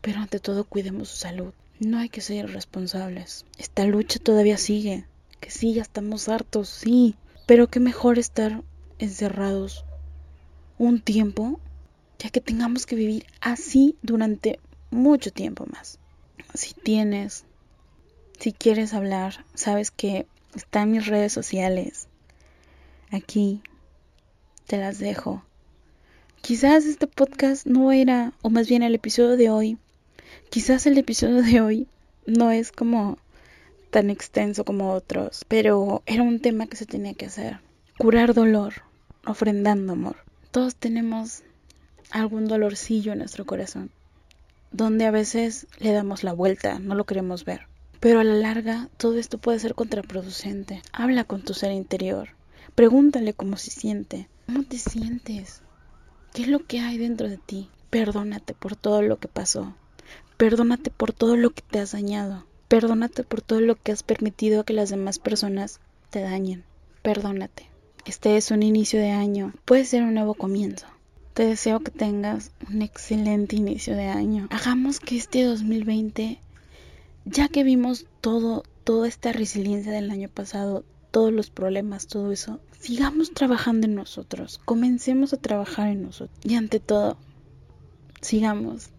pero 0.00 0.18
ante 0.18 0.40
todo 0.40 0.64
cuidemos 0.64 1.10
su 1.10 1.16
salud. 1.16 1.52
No 1.78 1.98
hay 1.98 2.08
que 2.08 2.22
ser 2.22 2.44
irresponsables. 2.44 3.46
Esta 3.56 3.84
lucha 3.84 4.18
todavía 4.18 4.58
sigue, 4.58 5.04
que 5.38 5.50
sí, 5.50 5.74
ya 5.74 5.82
estamos 5.82 6.28
hartos, 6.28 6.68
sí, 6.68 7.14
pero 7.46 7.68
qué 7.68 7.78
mejor 7.78 8.18
estar 8.18 8.62
encerrados 8.98 9.84
un 10.78 11.00
tiempo, 11.00 11.60
ya 12.18 12.30
que 12.30 12.40
tengamos 12.40 12.86
que 12.86 12.96
vivir 12.96 13.26
así 13.40 13.96
durante 14.02 14.58
mucho 14.90 15.32
tiempo 15.32 15.66
más. 15.66 15.98
Si 16.54 16.74
tienes, 16.74 17.44
si 18.38 18.52
quieres 18.52 18.94
hablar, 18.94 19.44
sabes 19.54 19.90
que 19.90 20.26
está 20.54 20.82
en 20.82 20.92
mis 20.92 21.06
redes 21.06 21.32
sociales. 21.32 22.08
Aquí 23.10 23.62
te 24.66 24.78
las 24.78 24.98
dejo. 24.98 25.42
Quizás 26.40 26.84
este 26.84 27.06
podcast 27.06 27.66
no 27.66 27.92
era, 27.92 28.32
o 28.42 28.50
más 28.50 28.68
bien 28.68 28.82
el 28.82 28.94
episodio 28.94 29.36
de 29.36 29.50
hoy, 29.50 29.78
quizás 30.50 30.86
el 30.86 30.98
episodio 30.98 31.42
de 31.42 31.60
hoy 31.60 31.88
no 32.26 32.50
es 32.50 32.70
como 32.70 33.18
tan 33.90 34.10
extenso 34.10 34.64
como 34.64 34.92
otros, 34.92 35.44
pero 35.48 36.02
era 36.06 36.22
un 36.22 36.40
tema 36.40 36.66
que 36.66 36.76
se 36.76 36.86
tenía 36.86 37.14
que 37.14 37.26
hacer. 37.26 37.60
Curar 37.98 38.34
dolor, 38.34 38.74
ofrendando 39.24 39.92
amor. 39.92 40.23
Todos 40.54 40.76
tenemos 40.76 41.42
algún 42.12 42.46
dolorcillo 42.46 43.10
en 43.10 43.18
nuestro 43.18 43.44
corazón, 43.44 43.90
donde 44.70 45.04
a 45.04 45.10
veces 45.10 45.66
le 45.80 45.90
damos 45.90 46.22
la 46.22 46.32
vuelta, 46.32 46.78
no 46.78 46.94
lo 46.94 47.06
queremos 47.06 47.44
ver. 47.44 47.66
Pero 47.98 48.20
a 48.20 48.24
la 48.24 48.34
larga 48.34 48.88
todo 48.96 49.18
esto 49.18 49.38
puede 49.38 49.58
ser 49.58 49.74
contraproducente. 49.74 50.80
Habla 50.92 51.24
con 51.24 51.42
tu 51.42 51.54
ser 51.54 51.72
interior, 51.72 52.28
pregúntale 52.76 53.34
cómo 53.34 53.56
se 53.56 53.72
siente, 53.72 54.28
cómo 54.46 54.62
te 54.62 54.78
sientes, 54.78 55.60
qué 56.32 56.42
es 56.42 56.48
lo 56.48 56.64
que 56.64 56.78
hay 56.78 56.98
dentro 56.98 57.28
de 57.28 57.38
ti. 57.38 57.68
Perdónate 57.90 58.54
por 58.54 58.76
todo 58.76 59.02
lo 59.02 59.18
que 59.18 59.26
pasó, 59.26 59.74
perdónate 60.36 60.92
por 60.92 61.12
todo 61.12 61.36
lo 61.36 61.50
que 61.50 61.62
te 61.62 61.80
has 61.80 61.90
dañado, 61.90 62.46
perdónate 62.68 63.24
por 63.24 63.42
todo 63.42 63.58
lo 63.58 63.74
que 63.74 63.90
has 63.90 64.04
permitido 64.04 64.62
que 64.62 64.72
las 64.72 64.90
demás 64.90 65.18
personas 65.18 65.80
te 66.10 66.20
dañen, 66.20 66.62
perdónate. 67.02 67.73
Este 68.06 68.36
es 68.36 68.50
un 68.50 68.62
inicio 68.62 69.00
de 69.00 69.12
año, 69.12 69.54
puede 69.64 69.86
ser 69.86 70.02
un 70.02 70.12
nuevo 70.12 70.34
comienzo. 70.34 70.86
Te 71.32 71.46
deseo 71.46 71.80
que 71.80 71.90
tengas 71.90 72.52
un 72.68 72.82
excelente 72.82 73.56
inicio 73.56 73.96
de 73.96 74.08
año. 74.08 74.46
Hagamos 74.50 75.00
que 75.00 75.16
este 75.16 75.44
2020, 75.44 76.38
ya 77.24 77.48
que 77.48 77.64
vimos 77.64 78.04
todo, 78.20 78.62
toda 78.84 79.08
esta 79.08 79.32
resiliencia 79.32 79.90
del 79.90 80.10
año 80.10 80.28
pasado, 80.28 80.84
todos 81.10 81.32
los 81.32 81.48
problemas, 81.48 82.06
todo 82.06 82.30
eso, 82.30 82.60
sigamos 82.78 83.32
trabajando 83.32 83.86
en 83.86 83.94
nosotros, 83.94 84.60
comencemos 84.66 85.32
a 85.32 85.38
trabajar 85.38 85.88
en 85.88 86.02
nosotros. 86.02 86.38
Y 86.44 86.56
ante 86.56 86.80
todo, 86.80 87.16
sigamos 88.20 88.90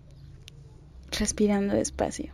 respirando 1.12 1.76
despacio. 1.76 2.34